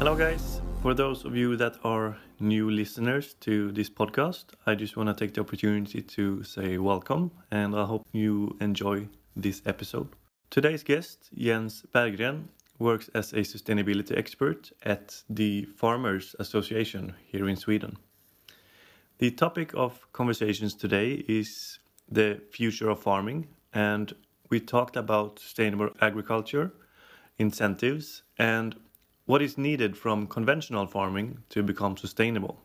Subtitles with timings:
[0.00, 0.62] Hello, guys.
[0.80, 5.14] For those of you that are new listeners to this podcast, I just want to
[5.14, 10.08] take the opportunity to say welcome and I hope you enjoy this episode.
[10.48, 12.44] Today's guest, Jens Berggren,
[12.78, 17.98] works as a sustainability expert at the Farmers Association here in Sweden.
[19.18, 21.78] The topic of conversations today is
[22.10, 24.14] the future of farming, and
[24.48, 26.72] we talked about sustainable agriculture,
[27.38, 28.76] incentives, and
[29.30, 32.58] what is needed from conventional farming to become sustainable.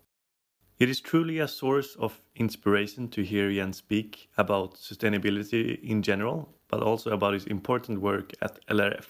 [0.79, 6.49] It is truly a source of inspiration to hear Jens speak about sustainability in general,
[6.67, 9.05] but also about his important work at LRF.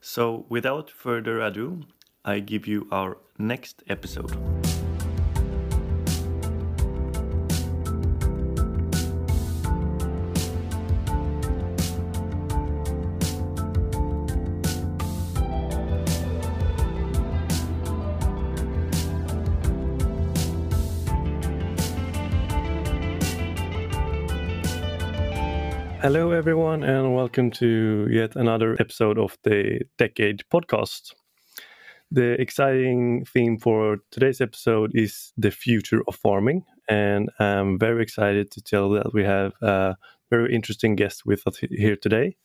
[0.00, 1.80] So, without further ado,
[2.24, 4.30] I give you our next episode.
[26.04, 31.14] Hello, everyone, and welcome to yet another episode of the Decade podcast.
[32.10, 38.50] The exciting theme for today's episode is the future of farming, and I'm very excited
[38.50, 39.96] to tell that we have a
[40.28, 42.36] very interesting guest with us here today.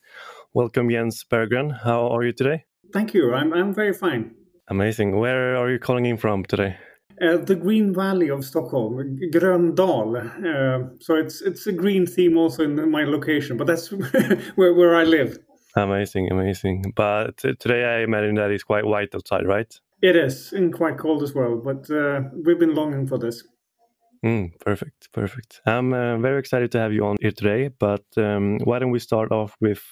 [0.54, 1.82] Welcome, Jens Berggren.
[1.84, 2.64] How are you today?
[2.94, 3.34] Thank you.
[3.34, 4.36] I'm, I'm very fine.
[4.70, 5.20] Amazing.
[5.20, 6.78] Where are you calling in from today?
[7.22, 10.16] Uh, the Green Valley of Stockholm, Gröndal.
[10.18, 13.92] Uh, so it's it's a green theme also in my location, but that's
[14.56, 15.38] where where I live.
[15.76, 16.94] Amazing, amazing.
[16.96, 19.80] But today I imagine that it's quite white outside, right?
[20.02, 21.58] It is, and quite cold as well.
[21.58, 23.44] But uh, we've been longing for this.
[24.24, 25.62] Mm, perfect, perfect.
[25.66, 27.68] I'm uh, very excited to have you on here today.
[27.68, 29.84] But um, why don't we start off with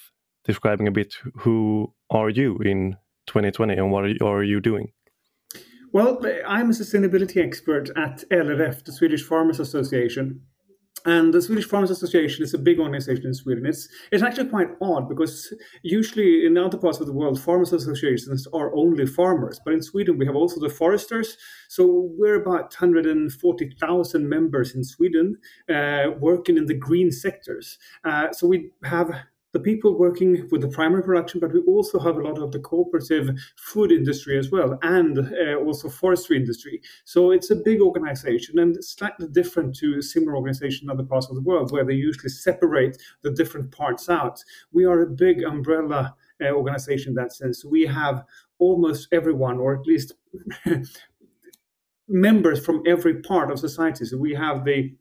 [0.44, 4.92] describing a bit who are you in 2020 and what are you doing?
[5.90, 10.42] Well, I'm a sustainability expert at LRF, the Swedish Farmers Association.
[11.06, 13.64] And the Swedish Farmers Association is a big organization in Sweden.
[13.64, 18.46] It's it's actually quite odd because usually in other parts of the world, farmers associations
[18.52, 19.60] are only farmers.
[19.64, 21.38] But in Sweden, we have also the foresters.
[21.68, 25.38] So we're about 140,000 members in Sweden
[25.72, 27.78] uh, working in the green sectors.
[28.04, 29.10] Uh, so we have
[29.58, 32.60] the people working with the primary production, but we also have a lot of the
[32.60, 36.80] cooperative food industry as well, and uh, also forestry industry.
[37.04, 41.34] So it's a big organization and slightly different to similar organizations in other parts of
[41.34, 44.42] the world, where they usually separate the different parts out.
[44.72, 47.64] We are a big umbrella uh, organization in that sense.
[47.64, 48.24] We have
[48.58, 50.14] almost everyone, or at least
[52.08, 54.04] members from every part of society.
[54.04, 54.94] So we have the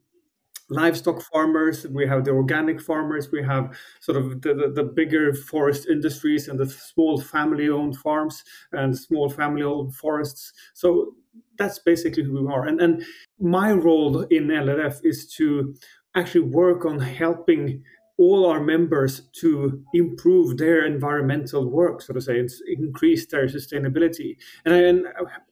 [0.69, 5.33] livestock farmers, we have the organic farmers, we have sort of the, the, the bigger
[5.33, 10.53] forest industries and the small family owned farms and small family owned forests.
[10.73, 11.16] So
[11.57, 12.67] that's basically who we are.
[12.67, 13.03] And, and
[13.39, 15.75] my role in LRF is to
[16.16, 17.84] actually work on helping
[18.17, 24.35] all our members to improve their environmental work, so to say, and increase their sustainability.
[24.66, 25.05] And I, and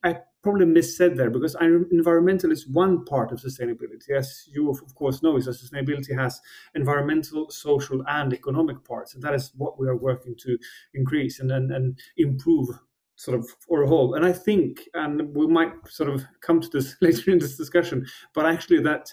[0.04, 1.56] I probably missaid there because
[1.92, 4.12] environmental is one part of sustainability.
[4.16, 6.40] As you, of course, know, is that sustainability has
[6.76, 9.16] environmental, social, and economic parts.
[9.16, 10.56] And that is what we are working to
[10.94, 12.68] increase and, and, and improve
[13.16, 14.14] sort of or a whole.
[14.14, 18.06] And I think, and we might sort of come to this later in this discussion,
[18.36, 19.12] but actually that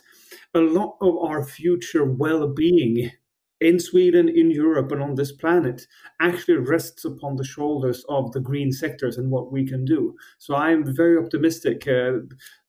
[0.55, 3.11] a lot of our future well-being
[3.63, 5.87] in Sweden, in Europe, and on this planet
[6.21, 10.15] actually rests upon the shoulders of the green sectors and what we can do.
[10.39, 11.87] So I'm very optimistic.
[11.87, 12.13] Uh,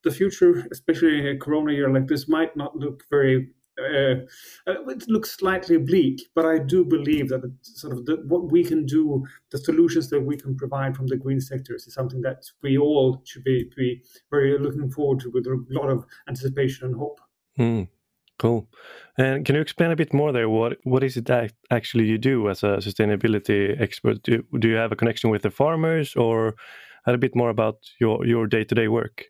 [0.03, 3.49] the future, especially in a corona year like this, might not look very
[3.79, 4.13] uh,
[4.67, 8.63] uh it looks slightly bleak, but I do believe that sort of the, what we
[8.63, 12.45] can do, the solutions that we can provide from the green sectors, is something that
[12.61, 16.95] we all should be, be very looking forward to with a lot of anticipation and
[16.95, 17.19] hope.
[17.57, 17.87] Mm.
[18.39, 18.67] Cool.
[19.17, 20.49] And can you explain a bit more there?
[20.49, 24.23] What what is it that actually you do as a sustainability expert?
[24.23, 26.55] Do, do you have a connection with the farmers, or
[27.05, 29.25] a bit more about your your day to day work?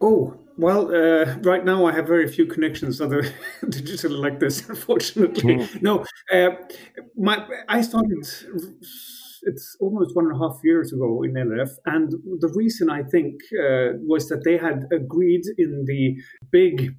[0.00, 3.22] Oh well, uh, right now I have very few connections other
[3.68, 4.68] digital like this.
[4.68, 5.82] Unfortunately, mm.
[5.82, 6.04] no.
[6.32, 6.56] Uh,
[7.16, 8.26] my I started.
[9.42, 13.34] It's almost one and a half years ago in LRF, and the reason I think
[13.52, 16.16] uh, was that they had agreed in the
[16.50, 16.96] big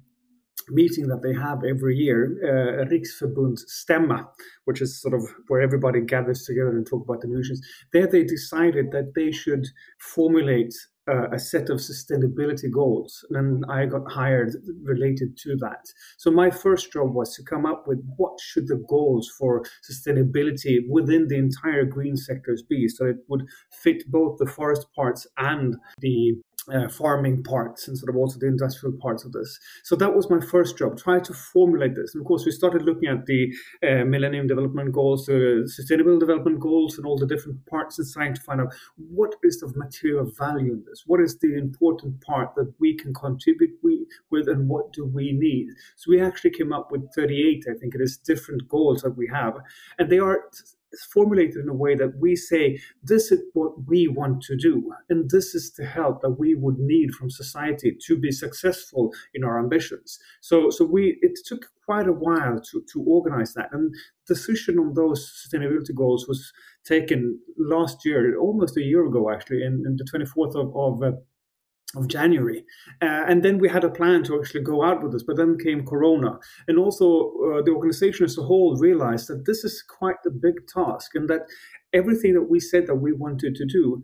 [0.70, 4.26] meeting that they have every year, uh, Stämma,
[4.64, 7.60] which is sort of where everybody gathers together and talk about the news.
[7.92, 9.66] There they decided that they should
[9.98, 10.74] formulate
[11.08, 15.86] uh, a set of sustainability goals, and I got hired related to that.
[16.18, 20.80] So my first job was to come up with what should the goals for sustainability
[20.88, 25.76] within the entire green sectors be, so it would fit both the forest parts and
[26.00, 26.34] the
[26.72, 29.58] uh, farming parts and sort of also the industrial parts of this.
[29.84, 32.14] So that was my first job, try to formulate this.
[32.14, 36.60] And of course, we started looking at the uh, Millennium Development Goals, the Sustainable Development
[36.60, 40.30] Goals, and all the different parts and trying to find out what is the material
[40.38, 41.04] value in this?
[41.06, 45.32] What is the important part that we can contribute we, with, and what do we
[45.32, 45.68] need?
[45.96, 49.28] So we actually came up with 38, I think it is, different goals that we
[49.28, 49.54] have.
[49.98, 50.44] And they are
[50.92, 54.92] is formulated in a way that we say this is what we want to do
[55.08, 59.44] and this is the help that we would need from society to be successful in
[59.44, 60.18] our ambitions.
[60.40, 63.94] So so we it took quite a while to to organize that and
[64.26, 66.52] decision on those sustainability goals was
[66.84, 71.16] taken last year almost a year ago actually in, in the 24th of, of uh,
[71.96, 72.64] of January.
[73.00, 75.56] Uh, and then we had a plan to actually go out with this, but then
[75.58, 76.38] came Corona.
[76.66, 80.66] And also, uh, the organization as a whole realized that this is quite a big
[80.66, 81.42] task and that
[81.92, 84.02] everything that we said that we wanted to do,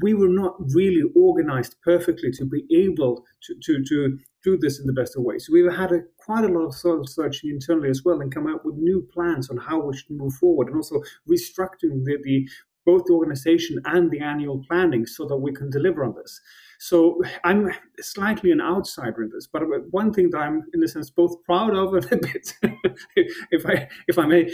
[0.00, 4.86] we were not really organized perfectly to be able to, to, to do this in
[4.86, 5.46] the best of ways.
[5.46, 8.46] So we had a, quite a lot of soul searching internally as well and come
[8.46, 12.48] up with new plans on how we should move forward and also restructuring the, the
[12.84, 16.40] both the organization and the annual planning so that we can deliver on this.
[16.78, 17.70] So I'm
[18.00, 21.74] slightly an outsider in this, but one thing that I'm, in a sense, both proud
[21.74, 22.54] of and a bit,
[23.50, 24.50] if I if I may,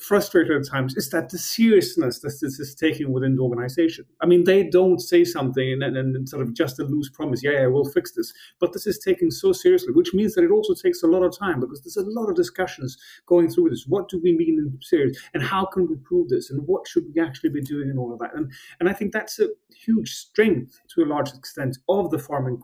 [0.00, 4.04] frustrated at times is that the seriousness that this is taking within the organization.
[4.22, 7.52] I mean, they don't say something and, and, sort of just a loose promise, yeah,
[7.52, 8.32] yeah, we'll fix this.
[8.60, 11.36] But this is taken so seriously, which means that it also takes a lot of
[11.36, 12.96] time because there's a lot of discussions
[13.26, 13.86] going through this.
[13.86, 15.18] What do we mean in serious?
[15.34, 16.50] And how can we prove this?
[16.50, 18.34] And what should we actually be doing and all of that?
[18.34, 22.62] And, and I think that's a huge strength to a large extent of the farming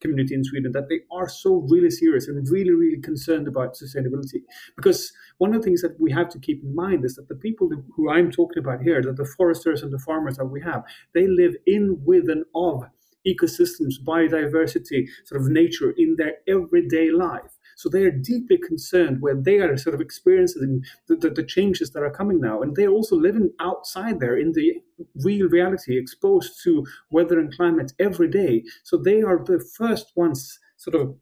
[0.00, 4.42] community in Sweden that they are so really serious and really, really concerned about sustainability.
[4.76, 7.34] Because one of the things that we have to keep in mind is that the
[7.34, 10.84] people who I'm talking about here, that the foresters and the farmers that we have,
[11.14, 12.84] they live in, with, and of
[13.26, 17.58] ecosystems, biodiversity, sort of nature in their everyday life.
[17.76, 21.90] So they are deeply concerned where they are sort of experiencing the, the, the, changes
[21.90, 22.62] that are coming now.
[22.62, 24.80] And they're also living outside there in the
[25.16, 28.62] real reality, exposed to weather and climate every day.
[28.84, 31.16] So they are the first ones sort of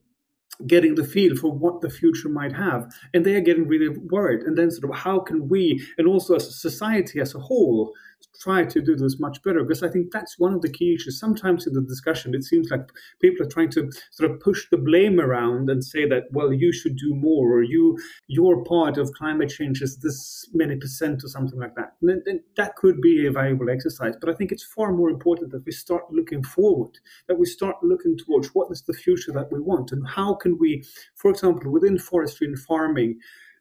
[0.66, 2.92] getting the feel for what the future might have.
[3.12, 4.42] And they are getting really worried.
[4.42, 7.92] And then sort of how can we and also as a society as a whole
[8.44, 11.18] try to do this much better because I think that's one of the key issues.
[11.18, 12.82] Sometimes in the discussion, it seems like
[13.20, 16.72] people are trying to sort of push the blame around and say that, well, you
[16.72, 17.98] should do more or you
[18.28, 21.94] your part of climate change is this many percent or something like that.
[22.02, 25.64] And, that could be a valuable exercise, but I think it's far more important that
[25.64, 29.60] we start looking forward, that we start looking towards what is the future that we
[29.60, 30.84] want and how can we,
[31.16, 33.18] for example, within forestry and farming,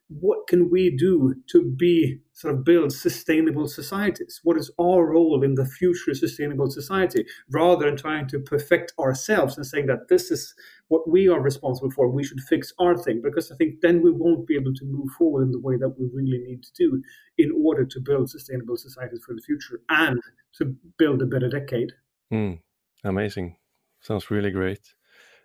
[0.08, 4.40] what can we do to be sort of build sustainable societies?
[4.42, 7.24] What is our role in the future sustainable society?
[7.50, 10.54] Rather than trying to perfect ourselves and saying that this is
[10.88, 14.10] what we are responsible for, we should fix our thing, because I think then we
[14.10, 17.02] won't be able to move forward in the way that we really need to do
[17.38, 20.20] in order to build sustainable societies for the future and
[20.58, 21.92] to build a better decade.
[22.32, 22.60] Mm,
[23.04, 23.56] amazing.
[24.00, 24.94] Sounds really great.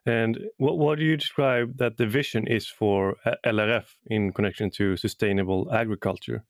[0.05, 4.69] And what, what do you describe that the vision is for uh, LRF in connection
[4.71, 6.43] to sustainable agriculture?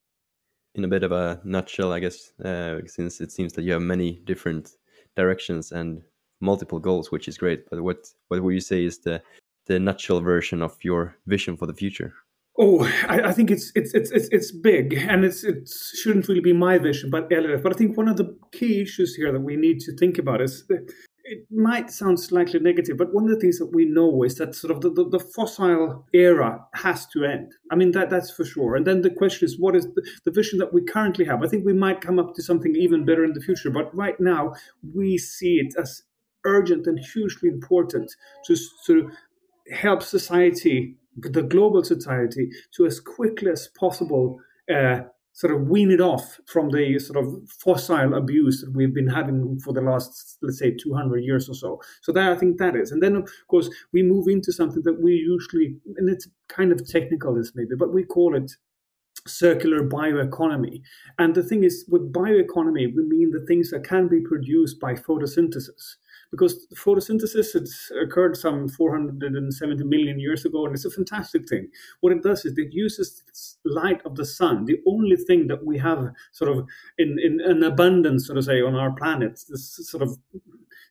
[0.75, 3.81] In a bit of a nutshell, I guess, uh, since it seems that you have
[3.81, 4.69] many different
[5.15, 6.03] directions and
[6.41, 7.69] multiple goals, which is great.
[7.69, 9.21] But what what would you say is the
[9.65, 12.13] the nutshell version of your vision for the future?
[12.57, 15.69] Oh, I, I, think it's it's it's it's it's big, and it's it
[16.01, 17.63] shouldn't really be my vision, but LRF.
[17.63, 20.41] But I think one of the key issues here that we need to think about
[20.41, 20.65] is
[21.31, 24.55] it might sound slightly negative, but one of the things that we know is that
[24.55, 27.53] sort of the, the, the, fossil era has to end.
[27.71, 28.75] I mean, that that's for sure.
[28.75, 31.43] And then the question is, what is the, the, vision that we currently have?
[31.43, 34.19] I think we might come up to something even better in the future, but right
[34.19, 34.55] now
[34.95, 36.01] we see it as
[36.45, 38.11] urgent and hugely important
[38.45, 39.11] to sort of
[39.71, 44.39] help society, the global society, to as quickly as possible
[44.73, 45.01] uh,
[45.39, 49.57] sort of wean it off from the sort of fossil abuse that we've been having
[49.61, 51.79] for the last, let's say, 200 years or so.
[52.01, 52.91] So that I think that is.
[52.91, 56.85] And then, of course, we move into something that we usually, and it's kind of
[56.85, 58.51] technical, this maybe, but we call it
[59.27, 60.81] circular bioeconomy.
[61.19, 64.93] And the thing is, with bioeconomy, we mean the things that can be produced by
[64.93, 65.95] photosynthesis.
[66.31, 71.69] Because photosynthesis it's occurred some 470 million years ago, and it's a fantastic thing.
[72.01, 73.23] What it does is it uses
[73.65, 76.67] light of the sun, the only thing that we have sort of
[76.97, 80.17] in, in an abundance, so to say, on our planet, this sort of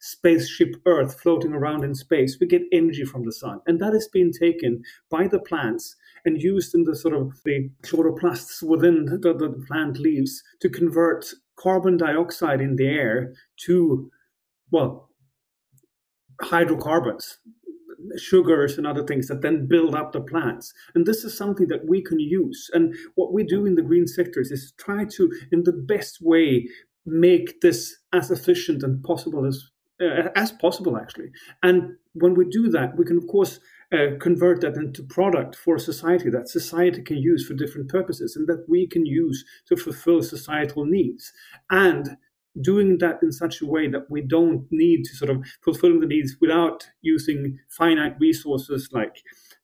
[0.00, 2.38] spaceship Earth floating around in space.
[2.40, 6.42] We get energy from the sun, and that is being taken by the plants and
[6.42, 11.26] used in the sort of the chloroplasts within the, the plant leaves to convert
[11.56, 14.10] carbon dioxide in the air to,
[14.70, 15.07] well,
[16.42, 17.38] hydrocarbons,
[18.16, 20.72] sugars and other things that then build up the plants.
[20.94, 22.70] And this is something that we can use.
[22.72, 26.68] And what we do in the green sectors is try to, in the best way,
[27.06, 31.28] make this as efficient and possible as uh, as possible actually
[31.62, 33.58] and when we do that we can of course
[33.92, 38.46] uh, convert that into product for society that society can use for different purposes and
[38.46, 41.32] that we can use to fulfill societal needs
[41.70, 42.16] and
[42.62, 46.06] doing that in such a way that we don't need to sort of fulfill the
[46.06, 49.22] needs without using finite resources like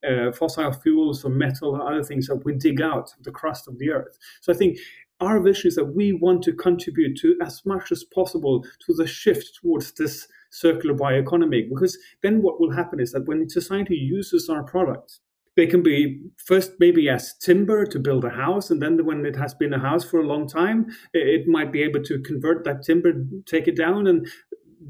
[0.09, 3.69] uh, fossil fuels or metal or other things that we dig out of the crust
[3.69, 4.19] of the earth.
[4.41, 4.79] So I think
[5.21, 9.07] our vision is that we want to contribute to as much as possible to the
[9.07, 14.49] shift towards this circular bioeconomy because then what will happen is that when society uses
[14.49, 15.21] our products
[15.57, 19.37] they can be first maybe as timber to build a house and then when it
[19.37, 22.83] has been a house for a long time it might be able to convert that
[22.83, 23.13] timber
[23.47, 24.27] take it down and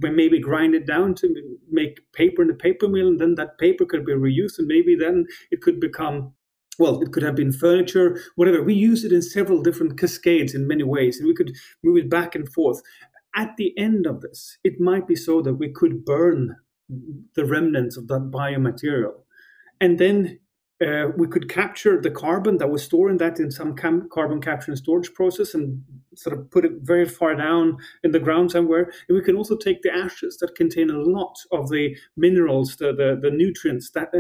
[0.00, 1.28] maybe grind it down to
[1.71, 4.97] make paper in the paper mill and then that paper could be reused and maybe
[4.97, 6.33] then it could become
[6.78, 8.62] well, it could have been furniture, whatever.
[8.62, 12.11] We use it in several different cascades in many ways, and we could move it
[12.11, 12.83] back and forth.
[13.37, 16.56] At the end of this, it might be so that we could burn
[17.35, 19.23] the remnants of that biomaterial.
[19.80, 20.38] And then
[20.83, 24.40] uh, we could capture the carbon that was stored in that in some cam- carbon
[24.40, 25.83] capture and storage process and
[26.16, 28.90] sort of put it very far down in the ground somewhere.
[29.09, 32.93] And we can also take the ashes that contain a lot of the minerals, the,
[32.93, 34.11] the, the nutrients that,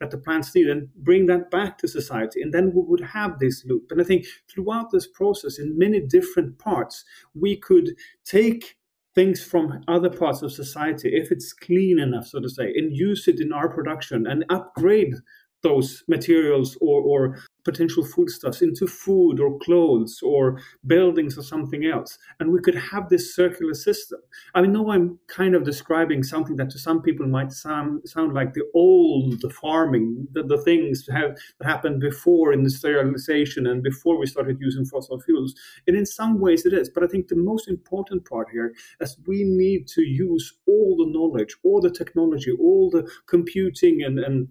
[0.00, 2.42] that the plants need, and bring that back to society.
[2.42, 3.90] And then we would have this loop.
[3.90, 7.04] And I think throughout this process, in many different parts,
[7.34, 7.90] we could
[8.24, 8.76] take
[9.14, 13.28] things from other parts of society, if it's clean enough, so to say, and use
[13.28, 15.14] it in our production and upgrade
[15.64, 22.18] those materials or, or potential foodstuffs into food or clothes or buildings or something else.
[22.38, 24.20] And we could have this circular system.
[24.54, 28.52] I know I'm kind of describing something that to some people might sound, sound like
[28.52, 34.58] the old farming, the, the things have, that happened before industrialization and before we started
[34.60, 35.54] using fossil fuels.
[35.86, 36.90] And in some ways it is.
[36.90, 41.10] But I think the most important part here is we need to use all the
[41.10, 44.48] knowledge, all the technology, all the computing and, and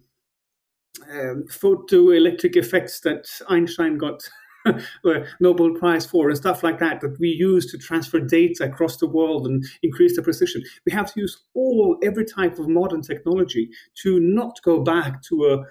[1.11, 4.23] um, photoelectric effects that Einstein got
[5.03, 8.97] the Nobel Prize for and stuff like that that we use to transfer data across
[8.97, 10.63] the world and increase the precision.
[10.85, 13.69] We have to use all every type of modern technology
[14.03, 15.65] to not go back to a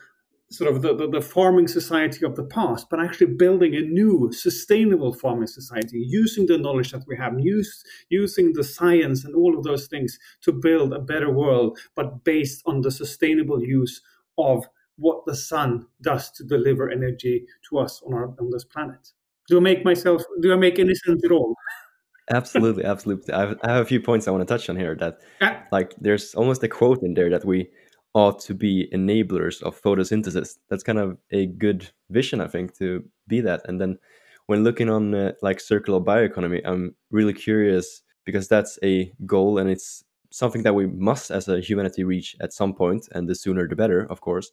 [0.53, 4.31] sort of the, the, the, farming society of the past, but actually building a new
[4.33, 9.57] sustainable farming society, using the knowledge that we have, use, using the science and all
[9.57, 14.03] of those things to build a better world, but based on the sustainable use
[14.37, 14.67] of
[15.03, 19.13] what the sun does to deliver energy to us on our on this planet.
[19.49, 20.23] Do I make myself?
[20.41, 21.55] Do I make any sense at all?
[22.31, 23.35] absolutely, absolutely.
[23.35, 24.95] I have, I have, a few points I want to touch on here.
[24.95, 25.63] That yeah.
[25.73, 27.69] like there's almost a quote in there that we
[28.15, 30.59] ought to be enablers of photosynthesis.
[30.69, 33.63] That's kind of a good vision, I think, to be that.
[33.67, 33.99] And then
[34.47, 39.69] when looking on uh, like circular bioeconomy, I'm really curious because that's a goal and
[39.69, 43.69] it's something that we must as a humanity reach at some point and the sooner
[43.69, 44.51] the better of course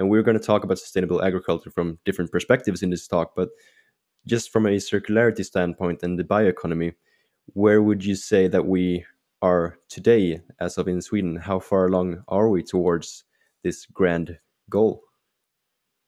[0.00, 3.34] and we're going to talk about sustainable agriculture from different perspectives in this talk.
[3.36, 3.50] But
[4.26, 6.94] just from a circularity standpoint and the bioeconomy,
[7.52, 9.04] where would you say that we
[9.42, 11.36] are today, as of in Sweden?
[11.36, 13.24] How far along are we towards
[13.62, 14.38] this grand
[14.70, 15.02] goal?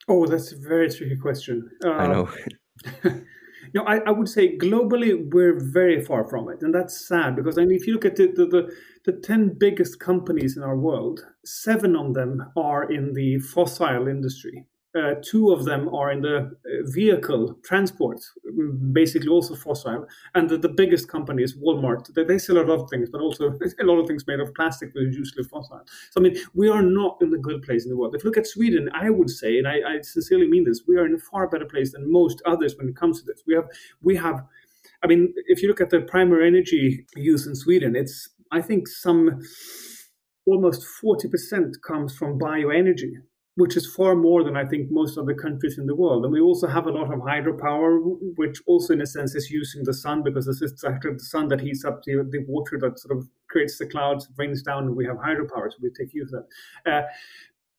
[0.09, 1.71] Oh, that's a very tricky question.
[1.85, 2.31] Uh, I know.
[3.75, 7.59] No, I, I would say globally we're very far from it, and that's sad because
[7.59, 8.73] I mean, if you look at the, the, the,
[9.07, 14.67] the ten biggest companies in our world, seven of them are in the fossil industry,
[14.95, 16.51] uh, two of them are in the uh,
[16.85, 18.21] vehicle transport,
[18.93, 20.07] basically also fossil.
[20.35, 22.13] And the, the biggest company is Walmart.
[22.15, 24.55] They, they, sell a lot of things, but also a lot of things made of
[24.55, 25.81] plastic, which is usually fossil.
[26.11, 28.15] So, I mean, we are not in a good place in the world.
[28.15, 30.97] If you look at Sweden, I would say, and I, I sincerely mean this, we
[30.97, 33.43] are in a far better place than most others when it comes to this.
[33.47, 33.69] We have,
[34.03, 34.45] we have,
[35.03, 38.89] I mean, if you look at the primary energy use in Sweden, it's, I think,
[38.89, 39.41] some
[40.47, 43.15] almost 40% comes from bioenergy
[43.57, 46.25] which is far more than I think most other countries in the world.
[46.25, 47.99] And we also have a lot of hydropower,
[48.37, 51.49] which also, in a sense, is using the sun because this is actually the sun
[51.49, 54.97] that heats up the, the water that sort of creates the clouds, rains down, and
[54.97, 56.45] we have hydropower, so we take use of
[56.85, 56.93] that.
[56.93, 57.07] Uh,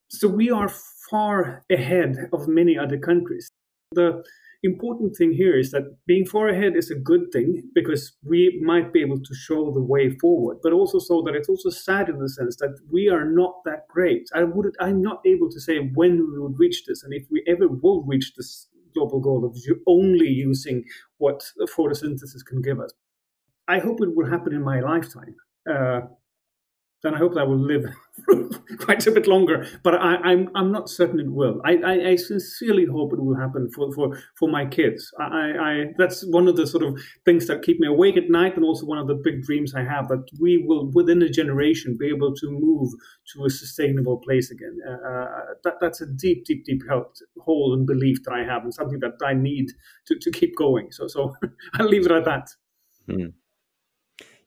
[0.10, 0.70] so we are
[1.10, 3.50] far ahead of many other countries.
[3.94, 4.24] The
[4.63, 8.93] important thing here is that being far ahead is a good thing because we might
[8.93, 12.20] be able to show the way forward, but also so that it's also sad in
[12.20, 14.29] the sense that we are not that great.
[14.34, 17.43] I would I'm not able to say when we would reach this and if we
[17.48, 20.84] ever will reach this global goal of only using
[21.17, 21.43] what
[21.75, 22.91] photosynthesis can give us.
[23.67, 25.36] I hope it will happen in my lifetime.
[25.70, 26.01] Uh,
[27.04, 27.86] then I hope that will live
[28.80, 29.68] quite a bit longer.
[29.84, 31.62] But I, am I'm, I'm not certain it will.
[31.66, 35.12] I, I, I, sincerely hope it will happen for, for, for my kids.
[35.20, 38.56] I, I that's one of the sort of things that keep me awake at night,
[38.56, 41.98] and also one of the big dreams I have that we will within a generation
[42.00, 42.90] be able to move
[43.34, 44.78] to a sustainable place again.
[44.88, 45.28] Uh, uh
[45.66, 46.84] that that's a deep, deep, deep
[47.40, 49.68] hole and belief that I have, and something that I need
[50.08, 50.92] to, to keep going.
[50.92, 51.36] So so
[51.74, 52.50] I'll leave it at that.
[53.10, 53.34] Mm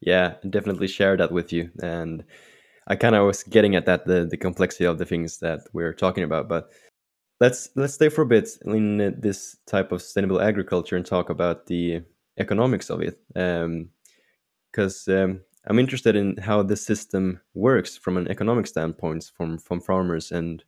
[0.07, 2.25] yeah definitely share that with you and
[2.87, 5.93] i kind of was getting at that the, the complexity of the things that we're
[5.93, 6.71] talking about but
[7.41, 11.67] let's let's stay for a bit in this type of sustainable agriculture and talk about
[11.67, 12.01] the
[12.39, 13.19] economics of it
[14.73, 19.59] because um, um, i'm interested in how the system works from an economic standpoint from
[19.59, 20.65] from farmers and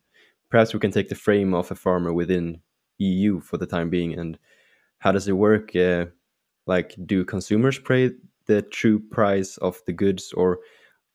[0.51, 2.59] perhaps we can take the frame of a farmer within
[2.97, 4.37] eu for the time being and
[4.99, 6.05] how does it work uh,
[6.67, 8.11] like do consumers pay
[8.49, 10.59] the true price of the goods or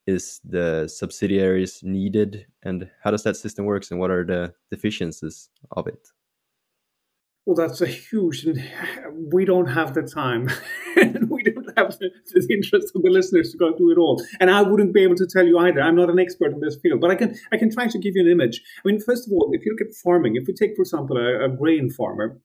[0.06, 2.46] is the subsidiaries needed?
[2.62, 6.08] And how does that system works and what are the deficiencies of it?
[7.46, 8.46] Well that's a huge
[9.32, 10.48] we don't have the time
[11.28, 14.24] we don't have the, the, interest of the listeners to go through it all.
[14.40, 15.82] And i wouldn't be able to tell you either.
[15.82, 18.12] I'm not an expert in this field but i can i can try to give
[18.16, 18.62] you an image.
[18.82, 21.18] I mean first of all if you look at farming if we take for example
[21.18, 22.40] a, a grain farmer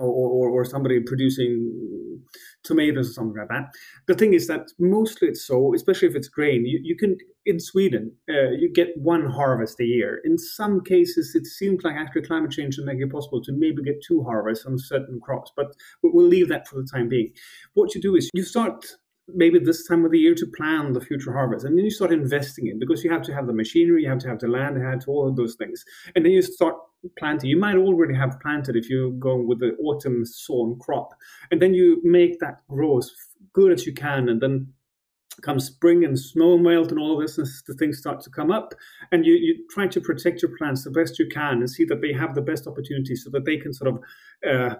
[0.00, 2.20] or, or, or somebody producing
[2.64, 3.68] tomatoes or something like that.
[4.06, 7.16] The thing is that mostly it's so, especially if it's grain, you, you can,
[7.46, 10.20] in Sweden, uh, you get one harvest a year.
[10.24, 13.82] In some cases, it seems like actually climate change will make it possible to maybe
[13.82, 17.32] get two harvests on certain crops, but we'll leave that for the time being.
[17.74, 18.84] What you do is you start
[19.34, 21.64] maybe this time of the year to plan the future harvest.
[21.64, 24.18] And then you start investing in because you have to have the machinery, you have
[24.18, 25.84] to have the land, you have to all of those things.
[26.14, 26.74] And then you start
[27.18, 27.50] planting.
[27.50, 31.14] You might already have planted if you're going with the autumn sown crop.
[31.50, 33.10] And then you make that grow as
[33.52, 34.28] good as you can.
[34.28, 34.72] And then
[35.42, 38.74] come spring and snow melt and all this, and the things start to come up.
[39.12, 42.00] And you, you try to protect your plants the best you can and see that
[42.00, 44.00] they have the best opportunity so that they can sort of
[44.48, 44.74] uh,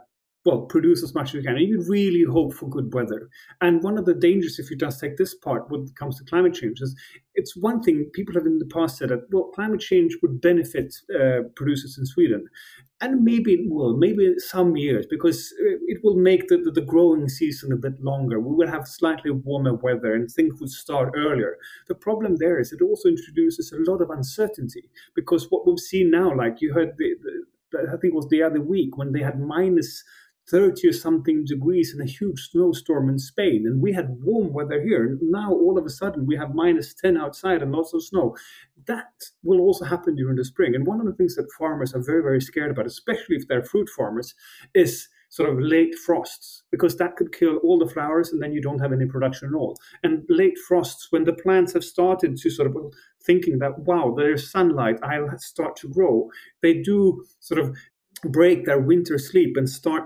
[0.45, 1.57] well, produce as much as you can.
[1.57, 3.29] And you really hope for good weather.
[3.61, 6.25] And one of the dangers, if you just take this part when it comes to
[6.25, 6.97] climate change, is
[7.35, 10.95] it's one thing people have in the past said that, well, climate change would benefit
[11.15, 12.47] uh, producers in Sweden.
[13.03, 16.81] And maybe it will, maybe some years, because uh, it will make the, the, the
[16.81, 18.41] growing season a bit longer.
[18.41, 21.57] We will have slightly warmer weather and things would start earlier.
[21.89, 26.11] The problem there is it also introduces a lot of uncertainty because what we've seen
[26.11, 27.45] now, like you heard the, the
[27.79, 30.03] I think it was the other week when they had minus
[30.51, 33.65] 30 or something degrees and a huge snowstorm in Spain.
[33.67, 35.19] And we had warm weather here.
[35.23, 38.37] Now, all of a sudden, we have minus 10 outside and lots of snow.
[38.87, 40.75] That will also happen during the spring.
[40.75, 43.65] And one of the things that farmers are very, very scared about, especially if they're
[43.65, 44.35] fruit farmers,
[44.75, 48.61] is sort of late frosts because that could kill all the flowers and then you
[48.61, 49.77] don't have any production at all.
[50.03, 52.77] And late frosts, when the plants have started to sort of
[53.25, 56.31] thinking that, wow, there's sunlight, I'll start to grow,
[56.63, 57.77] they do sort of
[58.25, 60.05] break their winter sleep and start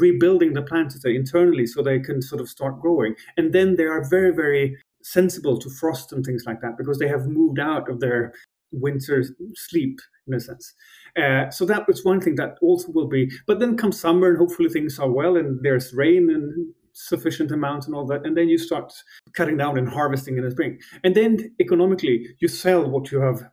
[0.00, 3.14] rebuilding the plant internally so they can sort of start growing.
[3.36, 7.08] And then they are very, very sensible to frost and things like that because they
[7.08, 8.32] have moved out of their
[8.72, 10.74] winter sleep in a sense.
[11.16, 13.30] Uh, so that was one thing that also will be.
[13.46, 17.86] But then comes summer and hopefully things are well and there's rain and sufficient amount
[17.86, 18.24] and all that.
[18.24, 18.92] And then you start
[19.34, 20.78] cutting down and harvesting in the spring.
[21.02, 23.48] And then economically, you sell what you have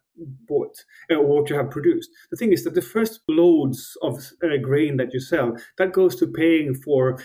[0.47, 0.75] bought
[1.11, 2.09] uh, or what you have produced.
[2.29, 6.15] The thing is that the first loads of uh, grain that you sell that goes
[6.17, 7.19] to paying for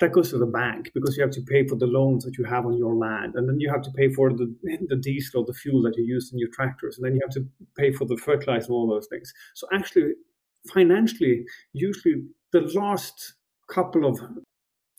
[0.00, 2.44] that goes to the bank because you have to pay for the loans that you
[2.44, 3.34] have on your land.
[3.34, 4.54] And then you have to pay for the,
[4.88, 6.96] the diesel the fuel that you use in your tractors.
[6.96, 7.46] And then you have to
[7.76, 9.32] pay for the fertilizer and all those things.
[9.54, 10.12] So actually
[10.72, 12.22] financially usually
[12.52, 13.34] the last
[13.68, 14.18] couple of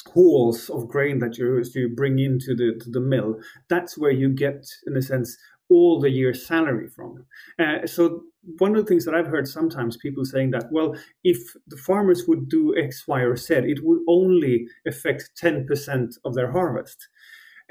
[0.08, 3.36] hauls of grain that you, you bring into the, the mill
[3.70, 5.38] that's where you get in a sense
[5.70, 7.26] all the year's salary from.
[7.60, 8.24] Uh, so
[8.58, 12.26] one of the things that I've heard sometimes people saying that, well, if the farmers
[12.28, 17.08] would do X, Y, or Z, it would only affect 10% of their harvest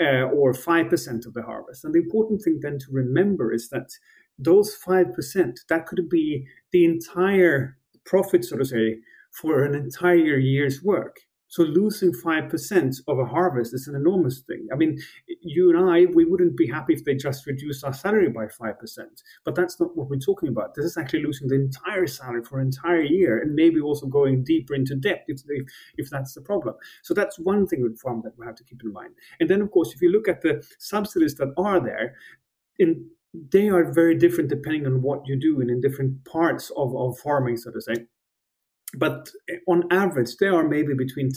[0.01, 1.85] uh, or 5% of the harvest.
[1.85, 3.89] And the important thing then to remember is that
[4.39, 8.99] those 5%, that could be the entire profit, so to say,
[9.33, 11.21] for an entire year's work.
[11.49, 14.67] So losing 5% of a harvest is an enormous thing.
[14.73, 14.99] I mean,
[15.43, 18.75] you and I, we wouldn't be happy if they just reduced our salary by 5%.
[19.45, 20.75] But that's not what we're talking about.
[20.75, 24.43] This is actually losing the entire salary for an entire year and maybe also going
[24.45, 26.75] deeper into debt if, if, if that's the problem.
[27.03, 29.15] So that's one thing with farm that we have to keep in mind.
[29.39, 32.17] And then, of course, if you look at the subsidies that are there,
[32.79, 33.07] in
[33.53, 37.19] they are very different depending on what you do and in different parts of, of
[37.19, 38.07] farming, so to say
[38.95, 39.31] but
[39.67, 41.31] on average, they are maybe between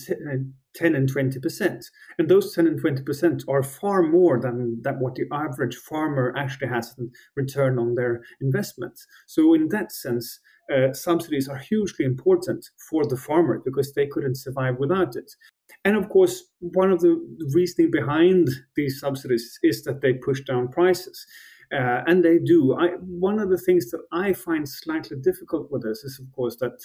[0.76, 1.86] 10 and 20 percent,
[2.18, 6.34] and those 10 and 20 percent are far more than that what the average farmer
[6.38, 9.06] actually has in return on their investments.
[9.28, 10.40] So, in that sense,
[10.74, 15.32] uh, subsidies are hugely important for the farmer because they couldn't survive without it.
[15.84, 17.20] And of course, one of the
[17.54, 21.26] reasoning behind these subsidies is that they push down prices.
[21.72, 22.76] Uh, and they do.
[22.76, 26.56] I, one of the things that I find slightly difficult with this is, of course,
[26.62, 26.80] that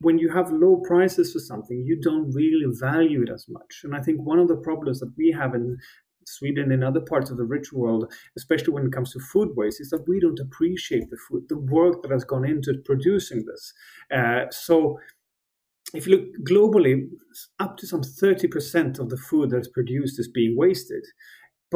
[0.00, 3.80] when you have low prices for something, you don't really value it as much.
[3.84, 5.78] And I think one of the problems that we have in
[6.26, 9.80] Sweden and other parts of the rich world, especially when it comes to food waste,
[9.80, 13.72] is that we don't appreciate the food, the work that has gone into producing this.
[14.12, 14.98] Uh, so
[15.94, 17.08] if you look globally,
[17.60, 21.04] up to some 30% of the food that's produced is being wasted.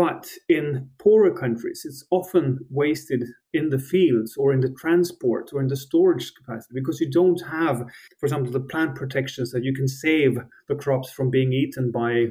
[0.00, 5.60] But in poorer countries, it's often wasted in the fields or in the transport or
[5.60, 7.84] in the storage capacity because you don't have,
[8.18, 12.28] for example, the plant protections that you can save the crops from being eaten by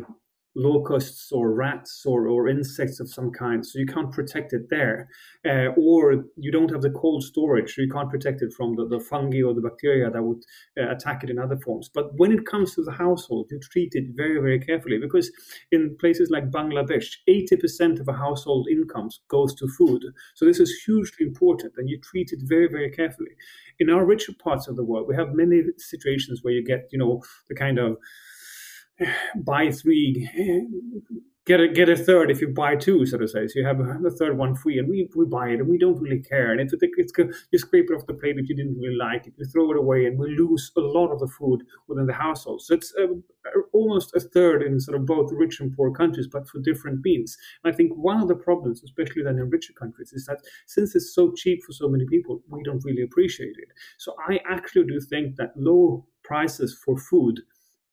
[0.55, 5.09] locusts or rats or, or insects of some kind, so you can't protect it there.
[5.47, 8.85] Uh, or you don't have the cold storage, so you can't protect it from the,
[8.87, 10.43] the fungi or the bacteria that would
[10.77, 11.89] uh, attack it in other forms.
[11.93, 15.31] But when it comes to the household, you treat it very, very carefully because
[15.71, 20.03] in places like Bangladesh, 80% of a household incomes goes to food.
[20.35, 23.31] So this is hugely important and you treat it very, very carefully.
[23.79, 26.99] In our richer parts of the world, we have many situations where you get, you
[26.99, 27.97] know, the kind of
[29.35, 30.29] buy three,
[31.49, 33.47] get a get a third if you buy two, so to say.
[33.47, 35.99] So you have the third one free, and we, we buy it, and we don't
[35.99, 36.51] really care.
[36.51, 37.13] And it's, it's
[37.51, 39.77] you scrape it off the plate if you didn't really like it, you throw it
[39.77, 42.61] away, and we lose a lot of the food within the household.
[42.61, 43.07] So it's uh,
[43.73, 47.35] almost a third in sort of both rich and poor countries, but for different means.
[47.63, 50.95] And I think one of the problems, especially then in richer countries, is that since
[50.95, 53.69] it's so cheap for so many people, we don't really appreciate it.
[53.97, 57.39] So I actually do think that low prices for food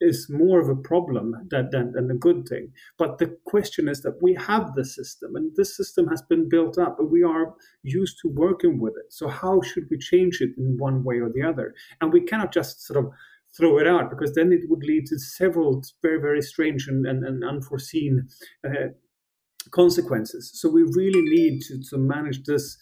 [0.00, 2.72] is more of a problem than, than, than, a good thing.
[2.98, 6.78] But the question is that we have the system, and this system has been built
[6.78, 9.12] up, and we are used to working with it.
[9.12, 11.74] So, how should we change it in one way or the other?
[12.00, 13.10] And we cannot just sort of
[13.56, 17.24] throw it out because then it would lead to several very, very strange and, and,
[17.24, 18.28] and unforeseen
[18.66, 18.88] uh,
[19.70, 20.50] consequences.
[20.54, 22.76] So, we really need to, to manage this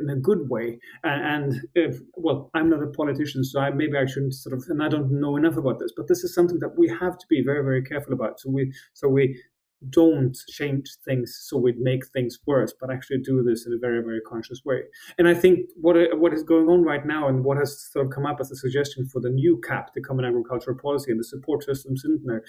[0.00, 0.78] in a good way.
[1.02, 4.82] And, if, well, I'm not a politician, so I, maybe I shouldn't sort of, and
[4.82, 7.42] I don't know enough about this, but this is something that we have to be
[7.42, 8.40] very, very careful about.
[8.40, 9.40] So we, so we
[9.90, 14.02] don't change things so we make things worse, but actually do this in a very,
[14.02, 14.82] very conscious way.
[15.18, 18.12] And I think what what is going on right now, and what has sort of
[18.12, 21.24] come up as a suggestion for the new CAP, the Common Agricultural Policy, and the
[21.24, 22.44] support systems in there,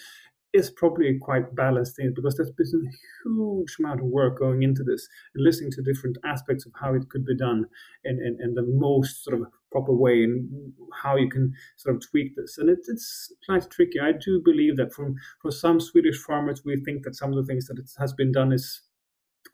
[0.55, 4.83] is probably quite balanced in because there's been a huge amount of work going into
[4.83, 7.65] this and listening to different aspects of how it could be done
[8.05, 12.09] in, in, in the most sort of proper way and how you can sort of
[12.09, 12.57] tweak this.
[12.57, 13.99] And it, it's quite tricky.
[13.99, 17.45] I do believe that from for some Swedish farmers, we think that some of the
[17.45, 18.81] things that has been done is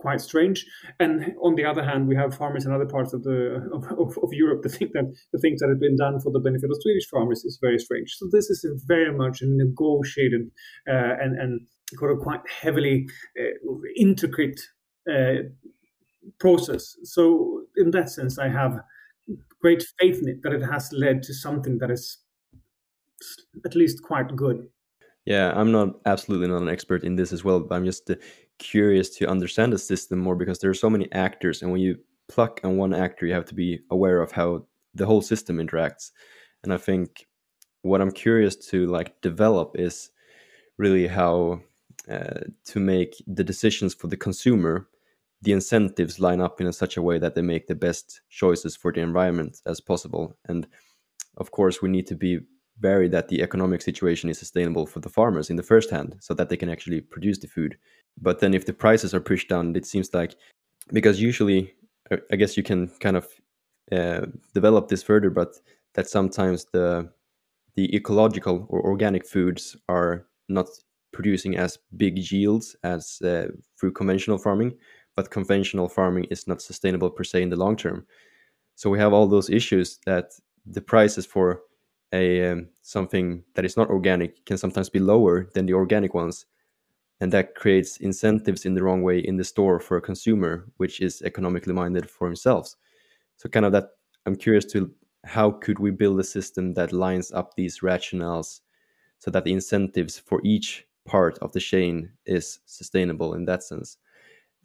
[0.02, 0.66] quite strange.
[1.00, 4.18] And on the other hand, we have farmers in other parts of the of, of,
[4.24, 6.78] of, Europe that think that the things that have been done for the benefit of
[6.82, 8.10] Swedish farmers is very strange.
[8.18, 10.50] So this is very much a negotiated
[10.88, 11.62] uh, and and
[11.98, 13.08] quite heavily
[13.40, 14.60] uh, intricate
[15.10, 15.44] uh,
[16.40, 16.96] process.
[17.04, 18.80] So in that sense, I have
[19.62, 22.18] great faith in it that it has led to something that is
[23.66, 24.68] at least quite good.
[25.26, 28.16] Yeah, I'm not absolutely not an expert in this as well, but I'm just uh,
[28.62, 31.98] curious to understand the system more because there are so many actors, and when you
[32.30, 36.12] pluck on one actor, you have to be aware of how the whole system interacts.
[36.64, 37.28] And I think
[37.82, 40.12] what I'm curious to like develop is
[40.78, 41.62] really how
[42.10, 44.88] uh, to make the decisions for the consumer,
[45.42, 48.92] the incentives line up in such a way that they make the best choices for
[48.92, 50.38] the environment as possible.
[50.48, 50.68] And
[51.38, 52.40] of course, we need to be
[52.80, 56.34] very that the economic situation is sustainable for the farmers in the first hand so
[56.34, 57.78] that they can actually produce the food
[58.20, 60.36] but then if the prices are pushed down, it seems like
[60.92, 61.74] because usually
[62.12, 63.28] uh, I guess you can kind of
[63.92, 65.56] uh, develop this further, but
[65.94, 67.10] that sometimes the
[67.76, 70.68] the ecological or organic foods are not
[71.14, 73.48] producing as big yields as uh,
[73.80, 74.78] through conventional farming,
[75.16, 78.06] but conventional farming is not sustainable per se in the long term.
[78.76, 80.32] So we have all those issues that
[80.66, 81.62] the prices for
[82.14, 86.46] a um, something that is not organic can sometimes be lower than the organic ones
[87.22, 91.00] and that creates incentives in the wrong way in the store for a consumer which
[91.00, 92.76] is economically minded for themselves.
[93.38, 93.90] So kind of that
[94.26, 94.92] i'm curious to
[95.24, 98.62] how could we build a system that lines up these rationales
[99.20, 103.98] so that the incentives for each part of the chain is sustainable in that sense?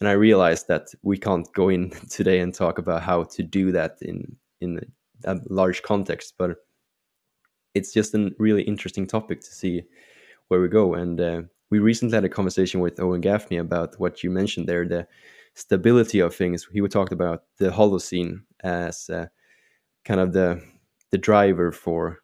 [0.01, 3.73] And i realized that we can't go in today and talk about how to do
[3.73, 4.81] that in in
[5.25, 6.57] a large context but
[7.77, 9.83] it's just a really interesting topic to see
[10.49, 10.95] where we go.
[10.95, 14.87] And uh, we recently had a conversation with Owen Gaffney about what you mentioned there,
[14.87, 15.07] the
[15.55, 16.67] stability of things.
[16.73, 19.27] He talked about the Holocene as uh,
[20.05, 20.63] kind of the
[21.11, 22.19] the driver for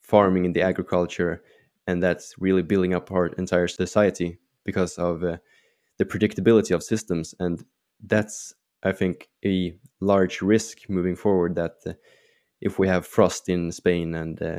[0.00, 1.42] farming and the agriculture,
[1.86, 5.38] and that's really building up our entire society because of uh,
[5.98, 7.64] the predictability of systems, and
[8.04, 11.56] that's I think a large risk moving forward.
[11.56, 11.92] That uh,
[12.60, 14.58] if we have frost in Spain and uh,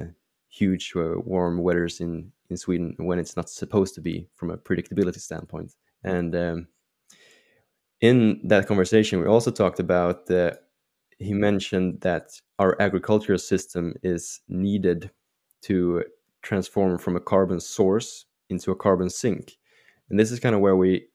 [0.60, 4.58] huge uh, warm weathers in in Sweden when it's not supposed to be from a
[4.58, 5.76] predictability standpoint.
[6.04, 6.67] And um,
[8.02, 10.60] in that conversation, we also talked about the.
[11.22, 15.12] He mentioned that our agricultural system is needed
[15.63, 16.06] to
[16.41, 19.58] transform from a carbon source into a carbon sink,
[20.10, 21.08] and this is kind of where we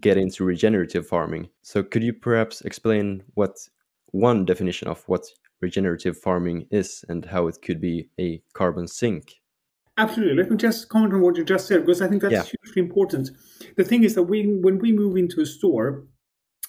[0.00, 1.50] get into regenerative farming.
[1.62, 3.56] So, could you perhaps explain what
[4.12, 5.26] one definition of what
[5.62, 9.40] regenerative farming is and how it could be a carbon sink?
[9.98, 10.36] Absolutely.
[10.36, 12.42] Let me just comment on what you just said because I think that's yeah.
[12.42, 13.30] hugely important.
[13.76, 16.04] The thing is that we, when we move into a store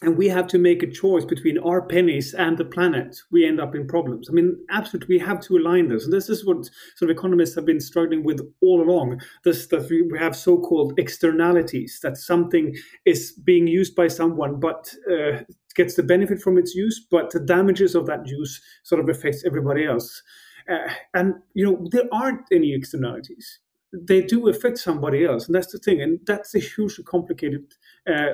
[0.02, 3.62] and we have to make a choice between our pennies and the planet, we end
[3.62, 4.30] up in problems.
[4.30, 6.04] I mean, absolutely, we have to align this.
[6.04, 9.22] And this is what sort of economists have been struggling with all along.
[9.46, 12.76] This that we have so-called externalities that something
[13.06, 15.44] is being used by someone, but uh,
[15.76, 19.44] gets the benefit from its use, but the damages of that use sort of affects
[19.46, 20.22] everybody else.
[20.70, 23.60] Uh, and you know there aren't any externalities.
[23.92, 26.02] They do affect somebody else, and that's the thing.
[26.02, 27.74] And that's a hugely complicated
[28.08, 28.34] uh,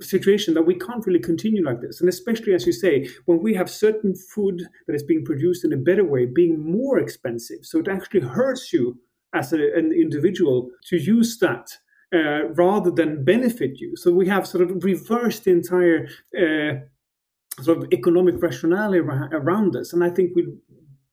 [0.00, 2.00] situation that we can't really continue like this.
[2.00, 5.72] And especially as you say, when we have certain food that is being produced in
[5.72, 8.98] a better way being more expensive, so it actually hurts you
[9.34, 11.78] as a, an individual to use that.
[12.12, 13.96] Uh, rather than benefit you.
[13.96, 19.94] So we have sort of reversed the entire uh, sort of economic rationale around this.
[19.94, 20.46] And I think we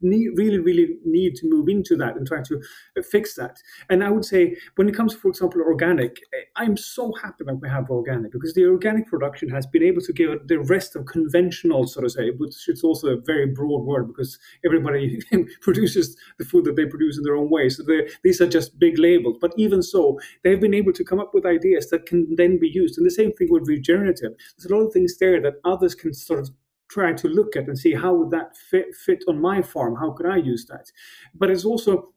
[0.01, 2.61] need, really, really need to move into that and try to
[2.97, 3.57] uh, fix that.
[3.89, 6.19] And I would say, when it comes for example, organic,
[6.55, 10.13] I'm so happy that we have organic because the organic production has been able to
[10.13, 14.07] give the rest of conventional, so to say, which is also a very broad word
[14.07, 15.19] because everybody
[15.61, 17.69] produces the food that they produce in their own way.
[17.69, 17.83] So
[18.23, 19.37] these are just big labels.
[19.39, 22.69] But even so, they've been able to come up with ideas that can then be
[22.69, 22.97] used.
[22.97, 24.33] And the same thing with regenerative.
[24.57, 26.49] There's a lot of things there that others can sort of
[26.89, 29.95] try to look at and see how would that fit, fit on my farm?
[29.95, 30.91] How could I use that?
[31.35, 32.13] But it's also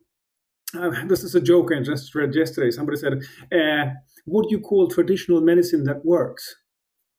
[0.74, 2.70] uh, this is a joke I just read yesterday.
[2.70, 3.92] Somebody said, uh,
[4.24, 6.56] "What do you call traditional medicine that works?"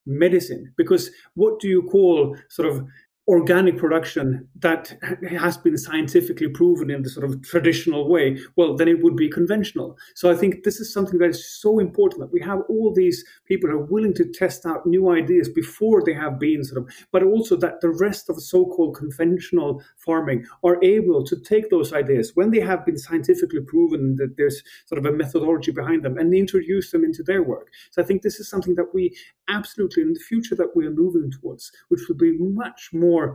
[0.06, 2.86] Medicine, because what do you call sort of
[3.28, 4.98] organic production that
[5.30, 9.30] has been scientifically proven in the sort of traditional way, well, then it would be
[9.30, 9.98] conventional.
[10.16, 13.24] So I think this is something that is so important that we have all these
[13.46, 16.94] people who are willing to test out new ideas before they have been sort of,
[17.14, 22.32] but also that the rest of so-called conventional farming are able to take those ideas
[22.36, 26.34] when they have been scientifically proven that there's sort of a methodology behind them and
[26.34, 27.70] introduce them into their work.
[27.92, 29.16] So I think this is something that we
[29.48, 33.28] absolutely in the future that we are moving towards, which will be much more more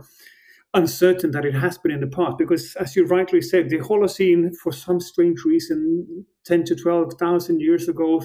[0.73, 2.37] uncertain than it has been in the past.
[2.37, 7.87] Because, as you rightly said, the Holocene, for some strange reason, 10 to 12,000 years
[7.89, 8.21] ago,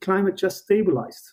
[0.00, 1.26] climate just stabilized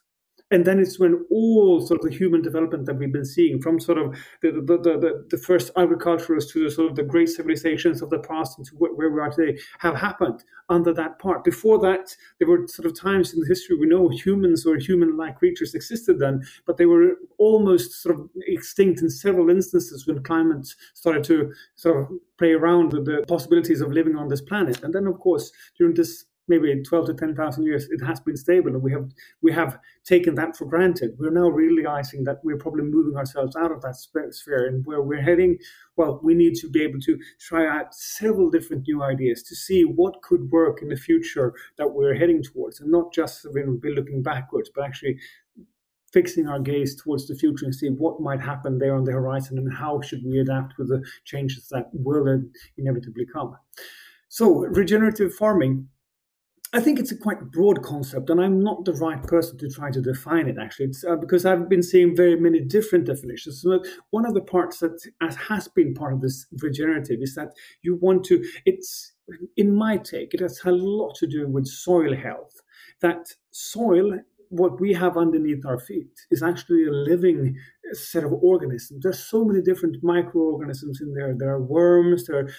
[0.49, 3.79] and then it's when all sort of the human development that we've been seeing from
[3.79, 8.01] sort of the the, the, the first agriculturists to the sort of the great civilizations
[8.01, 11.43] of the past and to where we are today have happened under that part.
[11.43, 15.37] Before that there were sort of times in the history we know humans or human-like
[15.37, 20.67] creatures existed then but they were almost sort of extinct in several instances when climate
[20.93, 24.83] started to sort of play around with the possibilities of living on this planet.
[24.83, 28.37] And then of course during this maybe in 12 to 10,000 years, it has been
[28.37, 29.09] stable, and we have
[29.41, 31.15] we have taken that for granted.
[31.17, 35.21] We're now realizing that we're probably moving ourselves out of that sphere, and where we're
[35.21, 35.57] heading.
[35.95, 39.83] Well, we need to be able to try out several different new ideas to see
[39.83, 44.21] what could work in the future that we're heading towards, and not just be looking
[44.23, 45.17] backwards, but actually
[46.13, 49.57] fixing our gaze towards the future and see what might happen there on the horizon
[49.57, 52.41] and how should we adapt with the changes that will
[52.77, 53.55] inevitably come.
[54.29, 55.89] So, regenerative farming
[56.73, 59.89] I think it's a quite broad concept, and I'm not the right person to try
[59.89, 60.57] to define it.
[60.59, 63.61] Actually, uh, because I've been seeing very many different definitions.
[63.61, 64.99] So one of the parts that
[65.47, 67.53] has been part of this regenerative is that
[67.83, 68.43] you want to.
[68.65, 69.13] It's
[69.55, 72.61] in my take, it has a lot to do with soil health.
[73.01, 77.55] That soil, what we have underneath our feet, is actually a living
[77.93, 79.03] set of organisms.
[79.03, 81.33] There's so many different microorganisms in there.
[81.37, 82.25] There are worms.
[82.25, 82.49] There are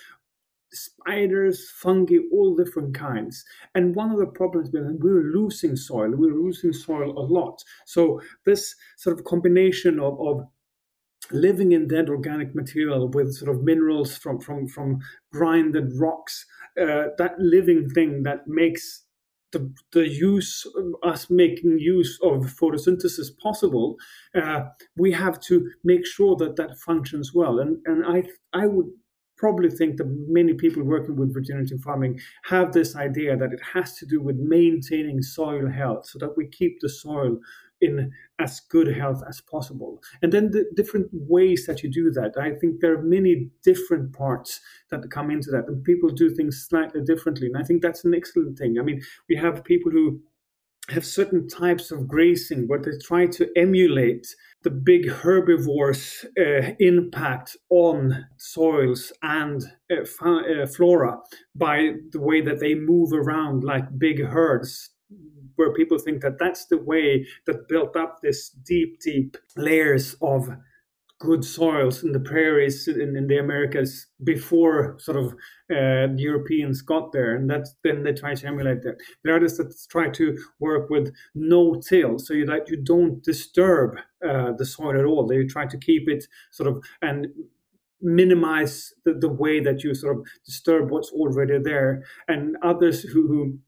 [0.72, 3.44] spiders, fungi, all different kinds.
[3.74, 6.11] And one of the problems is we're losing soil.
[6.11, 7.62] We're losing soil a lot.
[7.87, 10.46] So this sort of combination of, of
[11.31, 15.00] living in dead organic material with sort of minerals from from from
[15.33, 16.46] grinded rocks,
[16.81, 19.04] uh, that living thing that makes
[19.52, 20.66] the, the use
[21.02, 23.96] us making use of photosynthesis possible,
[24.35, 24.61] uh,
[24.96, 27.59] we have to make sure that that functions well.
[27.59, 28.88] And and I I would
[29.38, 33.94] probably think that many people working with regenerative farming have this idea that it has
[33.96, 37.38] to do with maintaining soil health so that we keep the soil
[37.81, 40.03] in as good health as possible.
[40.20, 44.12] And then the different ways that you do that, I think there are many different
[44.12, 47.46] parts that come into that, and people do things slightly differently.
[47.46, 48.79] And I think that's an excellent thing.
[48.79, 50.20] I mean, we have people who
[50.90, 54.27] have certain types of grazing where they try to emulate
[54.62, 61.18] the big herbivores' uh, impact on soils and uh, fa- uh, flora
[61.55, 64.90] by the way that they move around like big herds
[65.57, 70.48] where people think that that's the way that built up this deep deep layers of
[71.20, 75.35] good soils in the prairies in, in the Americas before sort of
[75.70, 78.96] uh, Europeans got there, and that's then they try to emulate that.
[79.24, 83.96] There are others that try to work with no-till, so you, that you don't disturb
[84.24, 85.26] uh, the soil at all.
[85.26, 87.26] They try to keep it sort of and
[88.00, 93.26] minimize the, the way that you sort of disturb what's already there, and others who,
[93.26, 93.59] who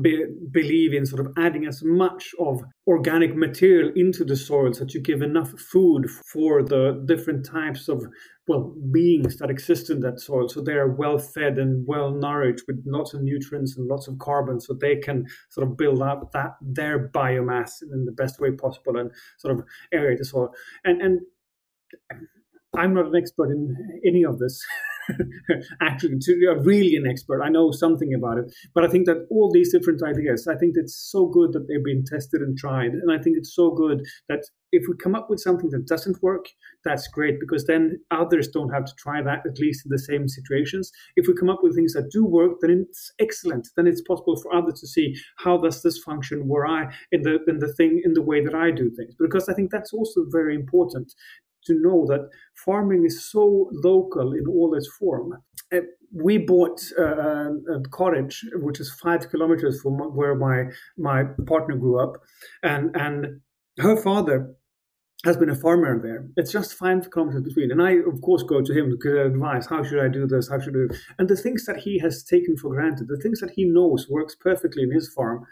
[0.00, 4.80] be, believe in sort of adding as much of organic material into the soil so
[4.80, 8.06] that you give enough food for the different types of
[8.46, 10.48] well beings that exist in that soil.
[10.48, 14.18] So they are well fed and well nourished with lots of nutrients and lots of
[14.18, 18.50] carbon so they can sort of build up that their biomass in the best way
[18.50, 20.50] possible and sort of aerate the soil.
[20.84, 21.20] And and
[22.76, 24.60] i'm not an expert in any of this
[25.80, 27.42] actually to, really an expert.
[27.42, 30.74] I know something about it, but I think that all these different ideas, I think
[30.76, 34.04] it's so good that they've been tested and tried, and I think it's so good
[34.28, 36.46] that if we come up with something that doesn't work,
[36.84, 40.28] that's great because then others don't have to try that at least in the same
[40.28, 40.90] situations.
[41.14, 43.68] If we come up with things that do work, then it's excellent.
[43.76, 47.38] Then it's possible for others to see how does this function where I in the
[47.46, 50.26] in the thing in the way that I do things because I think that's also
[50.28, 51.12] very important
[51.66, 52.28] to know that
[52.64, 55.34] farming is so local in all its form.
[55.72, 55.80] Uh,
[56.12, 60.64] we bought uh, a cottage which is five kilometers from where my
[60.96, 62.20] my partner grew up,
[62.62, 63.40] and and
[63.78, 64.54] her father
[65.24, 66.28] has been a farmer there.
[66.36, 67.70] It's just five kilometers between.
[67.70, 69.66] And I, of course, go to him to get advice.
[69.66, 70.50] How should I do this?
[70.50, 71.00] How should I do?
[71.18, 74.34] And the things that he has taken for granted, the things that he knows works
[74.34, 75.46] perfectly in his farm,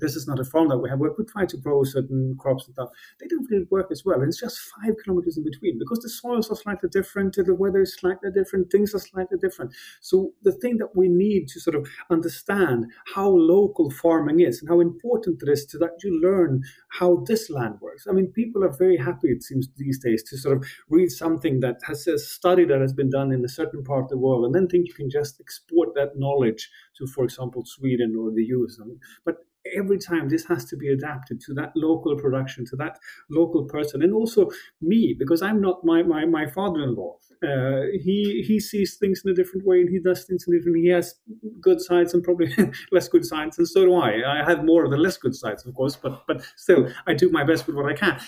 [0.00, 2.66] this is not a farm that we have where we try to grow certain crops
[2.66, 2.90] and stuff.
[3.20, 4.20] They don't really work as well.
[4.20, 7.82] And it's just five kilometers in between because the soils are slightly different, the weather
[7.82, 9.72] is slightly different, things are slightly different.
[10.00, 14.68] So the thing that we need to sort of understand how local farming is and
[14.68, 18.06] how important it is to that you learn how this land works.
[18.08, 21.60] I mean, people are very happy, it seems these days, to sort of read something
[21.60, 24.44] that has a study that has been done in a certain part of the world
[24.44, 26.68] and then think you can just export that knowledge
[27.00, 28.78] to, for example, Sweden or the US.
[29.24, 29.38] But
[29.76, 32.98] every time this has to be adapted to that local production to that
[33.30, 34.48] local person and also
[34.80, 39.34] me because i'm not my my, my father-in-law uh, he he sees things in a
[39.34, 41.14] different way and he does things in a different he has
[41.60, 42.50] good sides and probably
[42.92, 45.64] less good sides and so do i i have more of the less good sides
[45.66, 48.18] of course but but still i do my best with what i can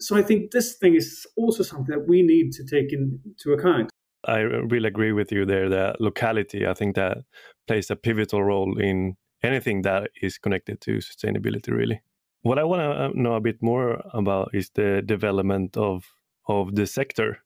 [0.00, 3.90] so i think this thing is also something that we need to take into account
[4.26, 5.68] I really agree with you there.
[5.68, 7.18] That locality, I think that
[7.66, 12.00] plays a pivotal role in anything that is connected to sustainability really
[12.42, 16.04] what i want to uh, know a bit more about is the development of
[16.48, 17.38] of the sector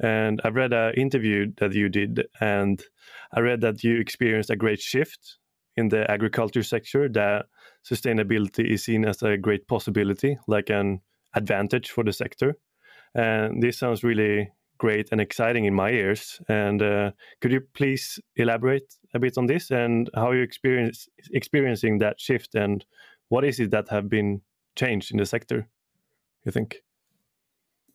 [0.00, 2.82] and i read an interview that you did and
[3.32, 5.38] i read that you experienced a great shift
[5.76, 7.46] in the agriculture sector that
[7.88, 11.00] sustainability is seen as a great possibility like an
[11.34, 12.56] advantage for the sector
[13.14, 14.50] and this sounds really
[14.82, 16.40] great and exciting in my ears.
[16.48, 21.98] And uh, could you please elaborate a bit on this and how you experience experiencing
[21.98, 22.84] that shift and
[23.28, 24.40] what is it that have been
[24.74, 25.68] changed in the sector?
[26.44, 26.82] You think?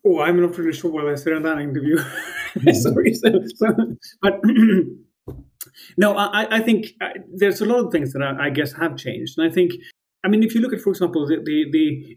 [0.06, 1.98] Oh, I'm not really sure what I said in that interview.
[2.72, 3.66] Sorry, so, so,
[4.22, 4.40] but
[5.98, 8.96] No, I, I think uh, there's a lot of things that I, I, guess have
[8.96, 9.72] changed, and I think,
[10.24, 12.16] I mean, if you look at, for example, the the, the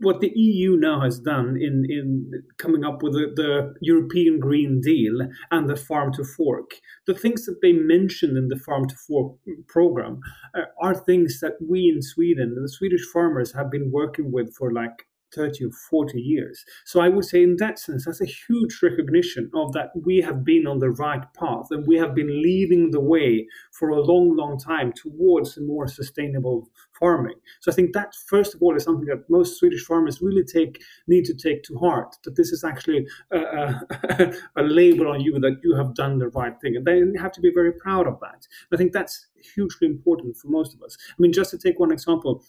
[0.00, 4.80] what the EU now has done in, in coming up with the, the, European Green
[4.80, 5.18] Deal
[5.50, 6.70] and the Farm to Fork,
[7.06, 9.36] the things that they mentioned in the Farm to Fork
[9.68, 10.20] program
[10.54, 14.72] uh, are things that we in Sweden, the Swedish farmers, have been working with for
[14.72, 16.64] like 30 or 40 years.
[16.84, 20.44] So I would say, in that sense, that's a huge recognition of that we have
[20.44, 24.36] been on the right path and we have been leading the way for a long,
[24.36, 26.68] long time towards a more sustainable
[26.98, 27.36] farming.
[27.60, 30.82] So I think that, first of all, is something that most Swedish farmers really take
[31.06, 32.14] need to take to heart.
[32.24, 36.28] That this is actually a, a, a label on you that you have done the
[36.28, 38.46] right thing, and they have to be very proud of that.
[38.72, 40.96] I think that's hugely important for most of us.
[41.10, 42.44] I mean, just to take one example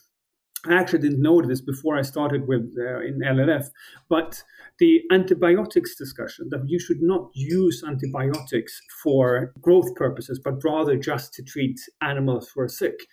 [0.67, 3.69] I actually didn't know this before I started with uh, in LRF,
[4.09, 4.43] but
[4.79, 11.33] the antibiotics discussion that you should not use antibiotics for growth purposes, but rather just
[11.35, 13.07] to treat animals who are sick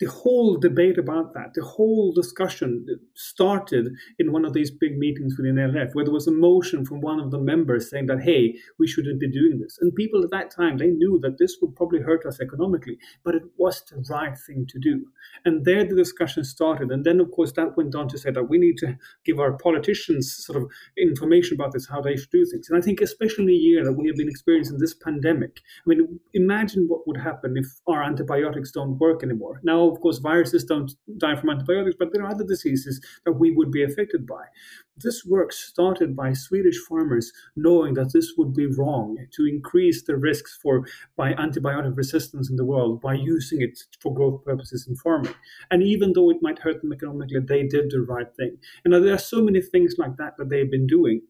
[0.00, 3.88] the whole debate about that, the whole discussion started
[4.18, 7.20] in one of these big meetings within LRF, where there was a motion from one
[7.20, 9.78] of the members saying that, hey, we shouldn't be doing this.
[9.80, 13.34] And people at that time, they knew that this would probably hurt us economically, but
[13.34, 15.04] it was the right thing to do.
[15.44, 16.90] And there the discussion started.
[16.90, 18.96] And then, of course, that went on to say that we need to
[19.26, 22.70] give our politicians sort of information about this, how they should do things.
[22.70, 25.90] And I think, especially in a year that we have been experiencing this pandemic, I
[25.90, 29.60] mean, imagine what would happen if our antibiotics don't work anymore.
[29.62, 33.50] Now, of course, viruses don't die from antibiotics, but there are other diseases that we
[33.50, 34.44] would be affected by.
[34.96, 40.16] This work started by Swedish farmers knowing that this would be wrong to increase the
[40.16, 40.84] risks for
[41.16, 45.34] by antibiotic resistance in the world by using it for growth purposes in farming.
[45.70, 48.58] And even though it might hurt them economically, they did the right thing.
[48.84, 51.22] And there are so many things like that that they've been doing.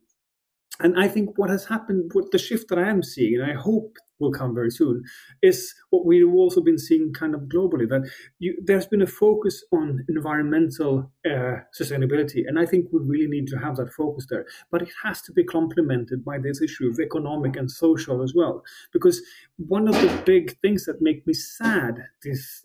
[0.80, 3.54] And I think what has happened, what the shift that I am seeing, and I
[3.54, 5.02] hope will come very soon,
[5.42, 8.08] is what we've also been seeing kind of globally that
[8.38, 12.42] you, there's been a focus on environmental uh, sustainability.
[12.46, 14.46] And I think we really need to have that focus there.
[14.70, 18.62] But it has to be complemented by this issue of economic and social as well.
[18.92, 19.22] Because
[19.56, 22.62] one of the big things that make me sad is,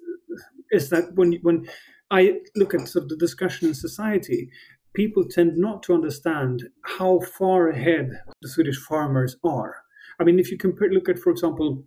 [0.72, 1.68] is that when, when
[2.12, 4.49] I look at sort of the discussion in society,
[4.93, 9.85] people tend not to understand how far ahead the Swedish farmers are.
[10.20, 11.84] I mean, if you compare, look at, for example,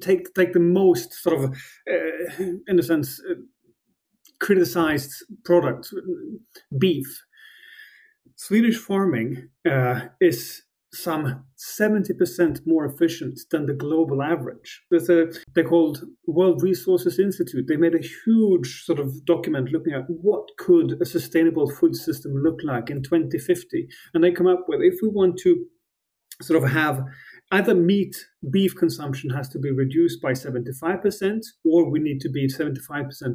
[0.00, 1.44] take take the most sort of,
[1.90, 3.34] uh, in a sense, uh,
[4.40, 5.12] criticized
[5.44, 5.92] product,
[6.78, 7.24] beef.
[8.36, 10.62] Swedish farming uh, is
[10.92, 14.82] some 70% more efficient than the global average.
[14.90, 17.66] There's a they called World Resources Institute.
[17.68, 22.32] They made a huge sort of document looking at what could a sustainable food system
[22.34, 23.88] look like in 2050.
[24.12, 25.66] And they come up with if we want to
[26.42, 27.02] sort of have
[27.52, 28.16] either meat
[28.50, 32.80] beef consumption has to be reduced by 75% or we need to be 75%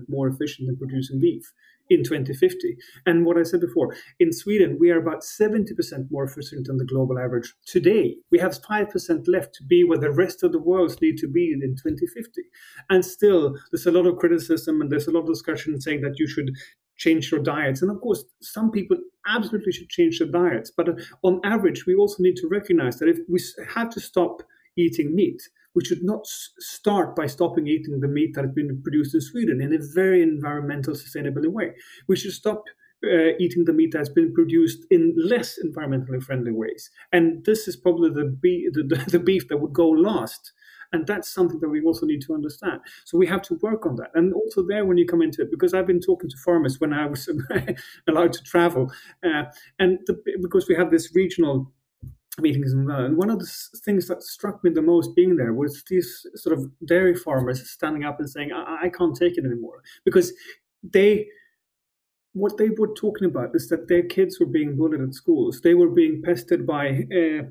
[0.08, 1.52] more efficient in producing beef
[1.90, 2.78] in 2050.
[3.06, 5.66] And what I said before, in Sweden, we are about 70%
[6.12, 8.18] more efficient than the global average today.
[8.32, 11.52] We have 5% left to be where the rest of the world need to be
[11.52, 12.42] in 2050.
[12.90, 16.20] And still, there's a lot of criticism and there's a lot of discussion saying that
[16.20, 16.52] you should
[17.00, 17.82] change your diets.
[17.82, 18.98] And of course, some people
[19.28, 20.72] absolutely should change their diets.
[20.76, 20.90] But
[21.24, 23.42] on average, we also need to recognize that if we
[23.74, 24.44] have to stop
[24.78, 25.42] eating meat,
[25.76, 29.62] we should not start by stopping eating the meat that has been produced in Sweden
[29.62, 31.74] in a very environmental, sustainable way.
[32.08, 32.64] We should stop
[33.04, 36.90] uh, eating the meat that's been produced in less environmentally friendly ways.
[37.14, 40.52] And this is probably the, be- the, the, the beef that would go last.
[40.92, 42.82] And that's something that we also need to understand.
[43.06, 44.10] So we have to work on that.
[44.16, 46.94] And also there, when you come into it, because I've been talking to farmers when
[46.94, 47.30] I was
[48.08, 48.92] allowed to travel,
[49.24, 49.44] uh,
[49.78, 51.72] and the, because we have this regional
[52.40, 53.06] meetings as well.
[53.06, 53.52] And one of the
[53.84, 58.04] things that struck me the most being there was these sort of dairy farmers standing
[58.04, 59.84] up and saying, I, I can't take it anymore.
[60.06, 60.34] Because
[60.84, 61.28] they,
[62.34, 65.62] what they were talking about is that their kids were being bullied at schools.
[65.62, 67.44] They were being pestered by uh,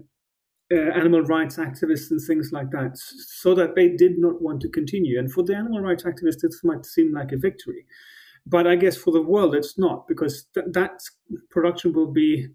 [0.72, 4.68] uh, animal rights activists and things like that, so that they did not want to
[4.68, 5.18] continue.
[5.18, 7.86] And for the animal rights activists, this might seem like a victory.
[8.46, 11.00] But I guess for the world, it's not, because th- that
[11.50, 12.48] production will be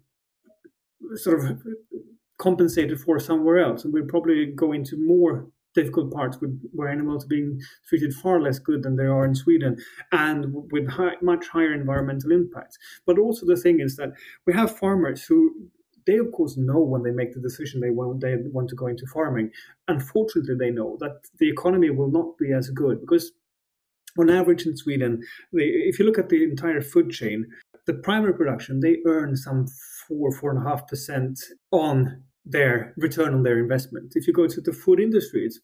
[1.14, 1.62] sort of
[2.38, 3.84] compensated for somewhere else.
[3.84, 8.40] And we'll probably go into more difficult parts with, where animals are being treated far
[8.40, 9.76] less good than they are in Sweden
[10.12, 12.78] and with high, much higher environmental impacts.
[13.06, 14.12] But also the thing is that
[14.46, 15.68] we have farmers who
[16.06, 18.86] they of course know when they make the decision they want they want to go
[18.86, 19.50] into farming.
[19.88, 23.32] Unfortunately, they know that the economy will not be as good because
[24.18, 27.46] on average in Sweden, if you look at the entire food chain,
[27.86, 29.66] the primary production they earn some
[30.06, 31.38] four four and a half percent
[31.70, 34.12] on their return on their investment.
[34.14, 35.60] If you go to the food industry, it's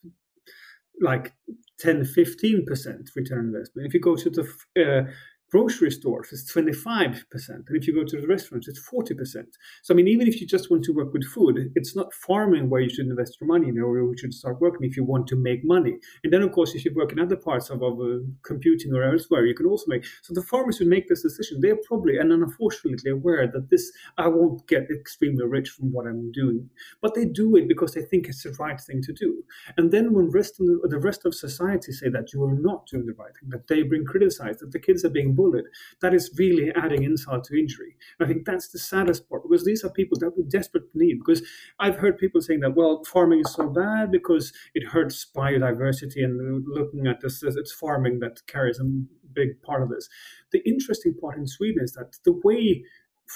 [1.00, 1.32] like
[1.78, 3.86] 10, 15% return investment.
[3.86, 4.42] If you go to the
[4.78, 5.10] uh,
[5.50, 7.22] grocery stores, it's 25%.
[7.48, 9.44] And if you go to the restaurants, it's 40%.
[9.82, 12.70] So, I mean, even if you just want to work with food, it's not farming
[12.70, 15.26] where you should invest your money, know, where you should start working if you want
[15.28, 15.96] to make money.
[16.22, 19.02] And then, of course, if you work in other parts of, of uh, computing or
[19.02, 20.04] elsewhere, you can also make.
[20.22, 24.28] So the farmers who make this decision, they're probably, and unfortunately, aware that this, I
[24.28, 26.70] won't get extremely rich from what I'm doing.
[27.02, 29.42] But they do it because they think it's the right thing to do.
[29.76, 33.06] And then when rest the, the rest of society say that you are not doing
[33.06, 35.64] the right thing, that they bring criticized, that the kids are being bullied,
[36.02, 37.96] that is really adding insult to injury.
[38.20, 41.18] I think that's the saddest part because these are people that we desperately need.
[41.24, 41.42] Because
[41.78, 46.64] I've heard people saying that, well, farming is so bad because it hurts biodiversity, and
[46.66, 48.84] looking at this, it's farming that carries a
[49.32, 50.08] big part of this.
[50.52, 52.84] The interesting part in Sweden is that the way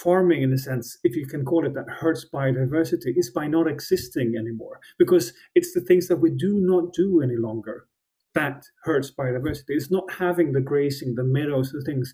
[0.02, 3.68] farming in a sense if you can call it that hurts biodiversity is by not
[3.68, 7.86] existing anymore because it's the things that we do not do any longer
[8.34, 9.70] that hurts biodiversity.
[9.70, 12.12] It's not having the grazing, the meadows, the things,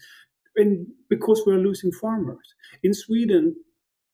[0.57, 3.57] and because we're losing farmers in Sweden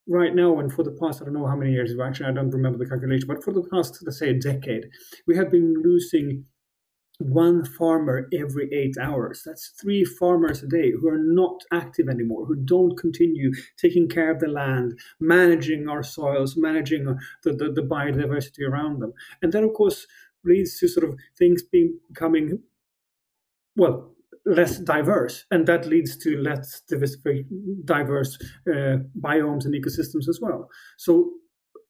[0.09, 1.93] right now, and for the past I don't know how many years.
[2.01, 4.87] Actually, I don't remember the calculation, but for the past let's say a decade,
[5.27, 6.45] we have been losing
[7.19, 9.43] one farmer every eight hours.
[9.45, 14.31] That's three farmers a day who are not active anymore, who don't continue taking care
[14.31, 19.13] of the land, managing our soils, managing the, the, the biodiversity around them.
[19.43, 20.07] And then, of course,
[20.47, 22.63] leads to sort of things being becoming
[23.77, 24.13] well
[24.45, 26.81] less diverse, and that leads to less
[27.85, 28.39] diverse
[28.71, 30.71] uh, biomes and ecosystems as well.
[30.99, 31.33] So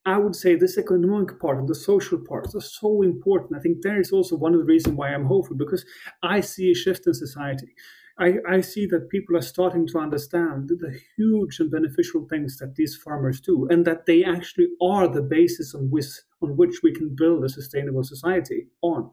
[0.05, 3.57] I would say this economic part and the social parts are so important.
[3.57, 5.85] I think there is also one of the reasons why I'm hopeful because
[6.23, 7.75] I see a shift in society.
[8.19, 12.75] I, I see that people are starting to understand the huge and beneficial things that
[12.75, 16.07] these farmers do, and that they actually are the basis on which
[16.41, 19.11] on which we can build a sustainable society on.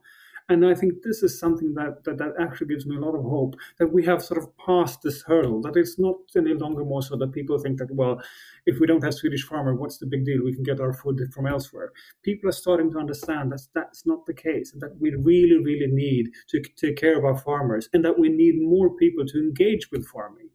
[0.50, 3.22] And I think this is something that, that, that actually gives me a lot of
[3.22, 7.02] hope that we have sort of passed this hurdle, that it's not any longer more
[7.02, 8.20] so that people think that, well,
[8.66, 10.44] if we don't have Swedish farmer, what's the big deal?
[10.44, 11.92] We can get our food from elsewhere.
[12.22, 15.90] People are starting to understand that that's not the case, and that we really, really
[15.90, 19.90] need to take care of our farmers, and that we need more people to engage
[19.90, 20.50] with farming.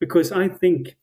[0.00, 0.96] Because I think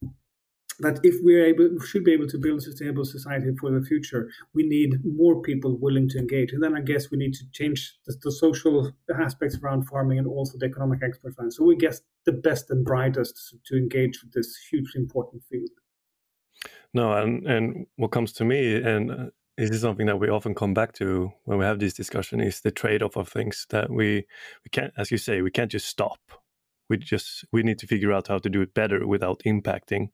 [0.82, 4.29] that if we're able should be able to build a sustainable society for the future
[4.53, 6.51] we need more people willing to engage.
[6.51, 10.27] And then i guess we need to change the, the social aspects around farming and
[10.27, 14.34] also the economic expert fund so we get the best and brightest to engage with
[14.34, 15.69] this hugely important field.
[16.93, 19.25] No and and what comes to me and uh,
[19.57, 22.61] this is something that we often come back to when we have this discussion is
[22.61, 24.25] the trade-off of things that we
[24.63, 26.19] we can't as you say we can't just stop.
[26.89, 30.09] We just we need to figure out how to do it better without impacting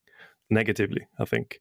[0.50, 1.60] negatively, I think.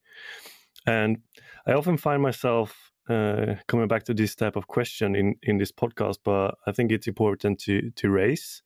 [0.86, 1.18] And
[1.66, 5.72] I often find myself uh, coming back to this type of question in, in this
[5.72, 8.62] podcast, but I think it's important to to raise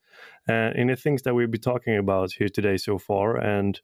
[0.49, 3.37] uh, in the things that we'll be talking about here today so far.
[3.37, 3.81] And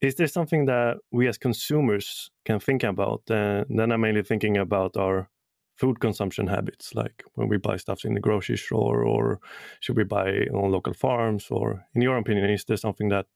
[0.00, 3.22] is there something that we as consumers can think about?
[3.30, 5.28] Uh, then I'm mainly thinking about our
[5.76, 9.40] food consumption habits, like when we buy stuff in the grocery store, or
[9.80, 11.48] should we buy on local farms?
[11.50, 13.26] Or, in your opinion, is there something that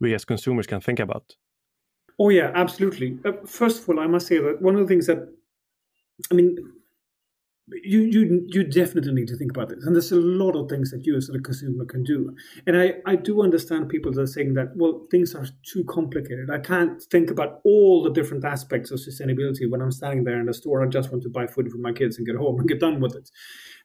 [0.00, 1.36] we as consumers can think about?
[2.18, 3.18] Oh yeah, absolutely.
[3.24, 5.28] Uh, first of all, I must say that one of the things that,
[6.30, 6.56] I mean,
[7.82, 10.92] you you you definitely need to think about this, and there's a lot of things
[10.92, 12.32] that you as a consumer can do.
[12.64, 16.48] And I I do understand people that are saying that well things are too complicated.
[16.48, 20.46] I can't think about all the different aspects of sustainability when I'm standing there in
[20.46, 20.84] the store.
[20.84, 23.00] I just want to buy food for my kids and get home and get done
[23.00, 23.30] with it.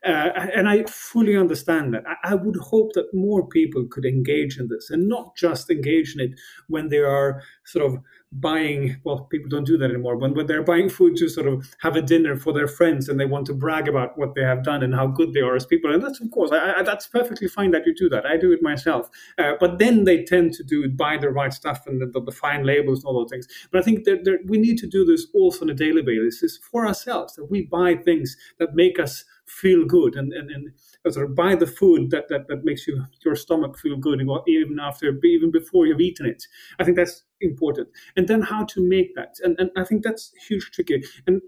[0.05, 2.03] Uh, and I fully understand that.
[2.07, 6.13] I, I would hope that more people could engage in this and not just engage
[6.15, 7.97] in it when they are sort of
[8.33, 11.67] buying well people don't do that anymore when, when they're buying food to sort of
[11.81, 14.63] have a dinner for their friends and they want to brag about what they have
[14.63, 17.07] done and how good they are as people and that's of course I, I, that's
[17.07, 18.25] perfectly fine that you do that.
[18.25, 19.09] I do it myself.
[19.37, 22.31] Uh, but then they tend to do buy the right stuff and the, the, the
[22.31, 23.47] fine labels and all those things.
[23.71, 26.57] But i think that, that we need to do this also on a daily basis.
[26.57, 30.71] For ourselves that we buy things that make us feel good and, and, and
[31.13, 34.79] sort of buy the food that, that, that makes you your stomach feel good even
[34.79, 36.43] after even before you've eaten it.
[36.79, 37.89] I think that's important.
[38.15, 39.35] And then how to make that.
[39.43, 41.03] And, and i think that's huge tricky.
[41.27, 41.41] And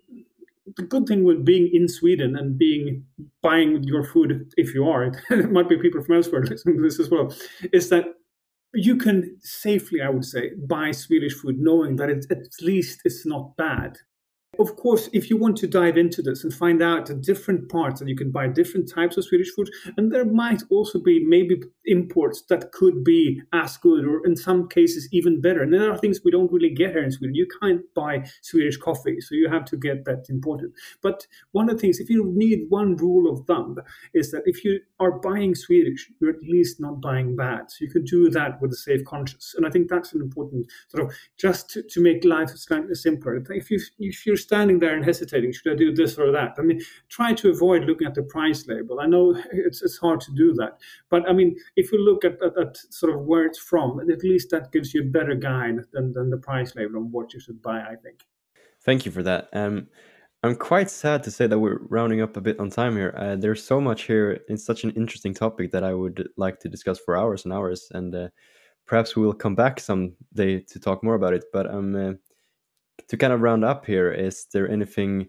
[0.78, 3.06] the good thing with being in Sweden and being
[3.42, 7.00] buying your food, if you are, it might be people from elsewhere listening to this
[7.00, 7.34] as well,
[7.72, 8.06] is that
[8.74, 13.26] you can safely, I would say, buy Swedish food knowing that it, at least it's
[13.26, 13.98] not bad
[14.60, 18.02] of course, if you want to dive into this and find out the different parts
[18.02, 21.62] and you can buy different types of Swedish food, and there might also be maybe
[21.86, 25.64] imports that could be as good or in some cases even better.
[25.64, 27.36] And there are things we don't really get here in Sweden.
[27.36, 30.72] You can't buy Swedish coffee, so you have to get that imported.
[31.02, 33.78] But one of the things, if you need one rule of thumb,
[34.14, 37.72] is that if you are buying Swedish, you're at least not buying bad.
[37.72, 39.54] So you can do that with a safe conscience.
[39.58, 43.44] And I think that's an important sort of just to, to make life slightly simpler.
[43.50, 46.56] If you if you're standing there and hesitating, should I do this or that?
[46.60, 49.00] I mean, try to avoid looking at the price label.
[49.00, 50.78] I know it's, it's hard to do that,
[51.10, 54.24] but I mean, if you look at, at, at sort of where it's from, at
[54.24, 57.40] least that gives you a better guide than, than the price label on what you
[57.40, 58.20] should buy, I think.
[58.86, 59.50] Thank you for that.
[59.54, 59.88] Um,
[60.44, 63.14] I'm quite sad to say that we're rounding up a bit on time here.
[63.18, 64.42] Uh, there's so much here.
[64.50, 67.88] It's such an interesting topic that I would like to discuss for hours and hours.
[67.92, 68.28] And uh,
[68.86, 71.46] perhaps we will come back someday to talk more about it.
[71.54, 72.14] But um, uh,
[73.08, 75.28] to kind of round up here, is there anything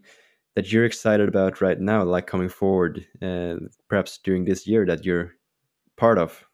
[0.54, 3.56] that you're excited about right now, like coming forward, uh,
[3.88, 5.32] perhaps during this year that you're
[5.96, 6.44] part of?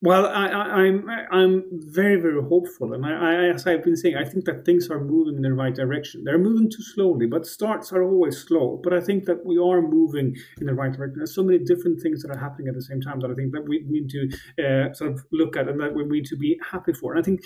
[0.00, 0.46] Well, I,
[0.86, 4.44] am I'm, I'm very very hopeful, and I, I, as I've been saying, I think
[4.44, 6.22] that things are moving in the right direction.
[6.22, 8.80] They're moving too slowly, but starts are always slow.
[8.84, 11.18] But I think that we are moving in the right direction.
[11.18, 13.52] There's so many different things that are happening at the same time that I think
[13.54, 14.28] that we need to
[14.64, 17.14] uh, sort of look at and that we need to be happy for.
[17.14, 17.40] And I think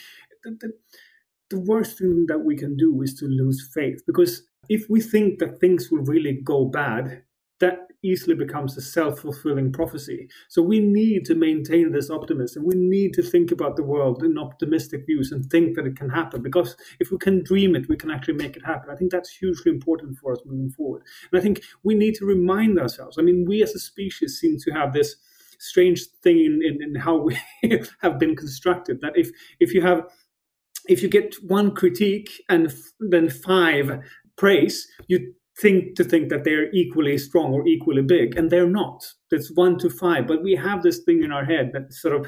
[0.45, 0.73] that, that
[1.53, 5.39] the worst thing that we can do is to lose faith because if we think
[5.39, 7.23] that things will really go bad,
[7.61, 10.29] that easily becomes a self-fulfilling prophecy.
[10.49, 12.65] So we need to maintain this optimism.
[12.65, 16.11] We need to think about the world in optimistic views and think that it can
[16.11, 16.43] happen.
[16.43, 18.91] Because if we can dream it, we can actually make it happen.
[18.91, 21.03] I think that's hugely important for us moving forward.
[21.31, 23.19] And I think we need to remind ourselves.
[23.19, 25.15] I mean, we as a species seem to have this
[25.63, 27.39] strange thing in, in, in how we
[28.03, 29.31] have been constructed that if
[29.61, 30.09] if you have
[30.89, 34.01] if you get one critique and f- then five
[34.37, 39.05] praise, you think to think that they're equally strong or equally big, and they're not.
[39.30, 42.26] It's one to five, but we have this thing in our head that sort of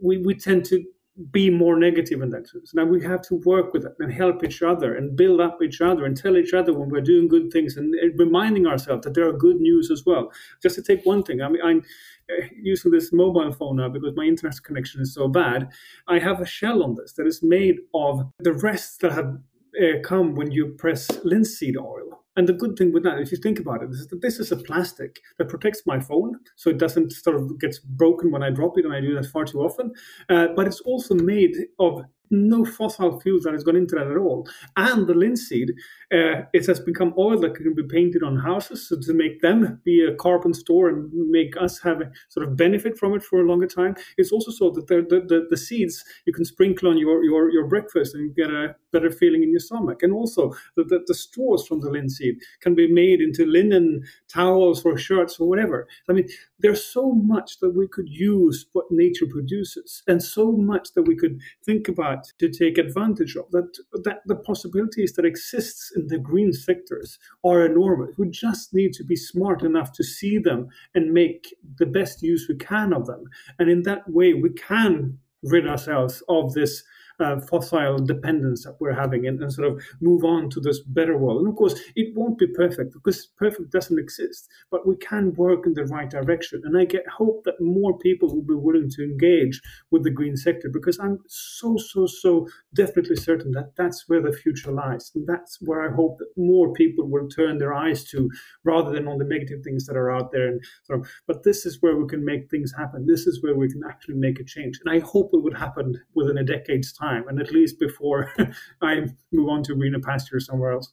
[0.00, 0.84] we, we tend to
[1.30, 2.74] be more negative in that sense.
[2.74, 5.80] Now we have to work with it and help each other and build up each
[5.80, 9.28] other and tell each other when we're doing good things and reminding ourselves that there
[9.28, 10.30] are good news as well.
[10.62, 11.82] Just to take one thing, I mean, I'm
[12.30, 15.70] uh, using this mobile phone now because my internet connection is so bad.
[16.06, 19.38] I have a shell on this that is made of the rests that have
[19.80, 22.25] uh, come when you press linseed oil.
[22.36, 24.52] And the good thing with that, if you think about it, is that this is
[24.52, 28.50] a plastic that protects my phone, so it doesn't sort of gets broken when I
[28.50, 29.92] drop it, and I do that far too often.
[30.28, 34.16] Uh, but it's also made of no fossil fuels that has gone into that at
[34.16, 34.48] all.
[34.76, 35.70] And the linseed,
[36.12, 39.80] uh, it has become oil that can be painted on houses so to make them
[39.84, 43.40] be a carbon store and make us have a sort of benefit from it for
[43.40, 43.94] a longer time.
[44.16, 47.50] It's also so that the, the, the, the seeds you can sprinkle on your, your,
[47.50, 50.02] your breakfast and get a better feeling in your stomach.
[50.02, 54.84] And also the, the, the straws from the linseed can be made into linen towels
[54.84, 55.86] or shirts or whatever.
[56.08, 56.28] I mean,
[56.58, 61.14] there's so much that we could use what nature produces and so much that we
[61.14, 66.18] could think about to take advantage of that that the possibilities that exists in the
[66.18, 71.12] green sectors are enormous we just need to be smart enough to see them and
[71.12, 73.24] make the best use we can of them
[73.58, 76.82] and in that way we can rid ourselves of this
[77.18, 81.16] uh, fossil dependence that we're having and, and, sort of move on to this better
[81.16, 81.40] world.
[81.40, 85.66] And of course, it won't be perfect because perfect doesn't exist, but we can work
[85.66, 86.60] in the right direction.
[86.64, 89.60] And I get hope that more people will be willing to engage
[89.90, 94.32] with the green sector because I'm so, so, so definitely certain that that's where the
[94.32, 95.10] future lies.
[95.14, 98.30] And that's where I hope that more people will turn their eyes to
[98.64, 100.48] rather than on the negative things that are out there.
[100.48, 103.06] And sort of, but this is where we can make things happen.
[103.06, 104.78] This is where we can actually make a change.
[104.84, 108.32] And I hope it would happen within a decade's time time, and at least before
[108.82, 110.92] I move on to greener pasture somewhere else.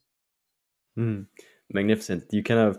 [0.98, 1.26] Mm,
[1.72, 2.26] magnificent.
[2.32, 2.78] You kind of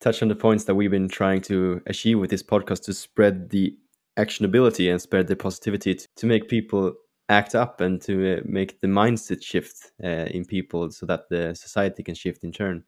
[0.00, 3.50] touch on the points that we've been trying to achieve with this podcast to spread
[3.50, 3.76] the
[4.18, 6.94] actionability and spread the positivity to, to make people
[7.28, 11.54] act up and to uh, make the mindset shift uh, in people so that the
[11.54, 12.82] society can shift in turn.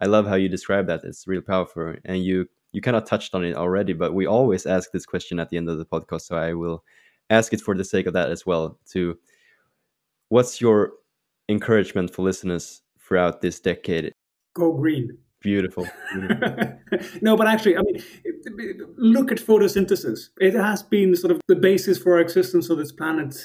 [0.00, 1.04] I love how you describe that.
[1.04, 3.92] It's real powerful, and you you kind of touched on it already.
[3.92, 6.82] But we always ask this question at the end of the podcast, so I will
[7.30, 8.78] ask it for the sake of that as well.
[8.92, 9.18] To
[10.28, 10.92] what's your
[11.48, 14.12] encouragement for listeners throughout this decade?
[14.54, 15.18] Go green.
[15.44, 15.86] Beautiful.
[16.12, 16.68] Beautiful.
[17.20, 18.02] no, but actually, I mean,
[18.96, 20.30] look at photosynthesis.
[20.40, 23.36] It has been sort of the basis for our existence on this planet.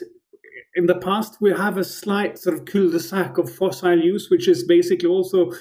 [0.75, 4.63] In the past, we have a slight sort of cul-de-sac of fossil use, which is
[4.63, 5.51] basically also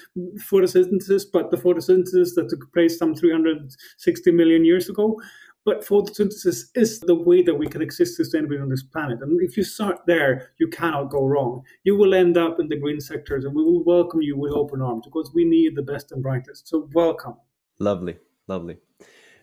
[0.49, 5.21] photosynthesis, but the photosynthesis that took place some 360 million years ago.
[5.69, 9.21] But photosynthesis is the way that we can exist sustainably on this planet.
[9.21, 11.63] And if you start there, you cannot go wrong.
[11.85, 14.81] You will end up in the green sectors, and we will welcome you with open
[14.81, 16.69] arms because we need the best and brightest.
[16.69, 17.35] So, welcome.
[17.79, 18.17] Lovely,
[18.47, 18.79] lovely.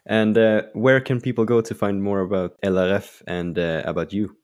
[0.07, 4.35] And uh, where can people go to find more about LRF and uh, about you?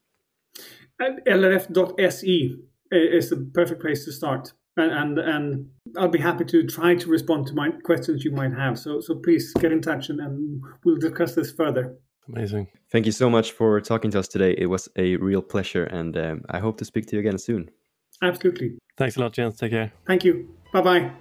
[1.01, 2.57] LRF.se
[2.91, 4.53] is the perfect place to start.
[4.77, 8.53] And, and, and I'll be happy to try to respond to my questions you might
[8.53, 8.79] have.
[8.79, 11.97] So so please get in touch and, and we'll discuss this further.
[12.27, 12.67] Amazing.
[12.91, 14.55] Thank you so much for talking to us today.
[14.57, 17.69] It was a real pleasure, and um, I hope to speak to you again soon.
[18.21, 18.77] Absolutely.
[18.97, 19.57] Thanks a lot, Jens.
[19.57, 19.91] Take care.
[20.05, 20.49] Thank you.
[20.71, 21.11] Bye bye.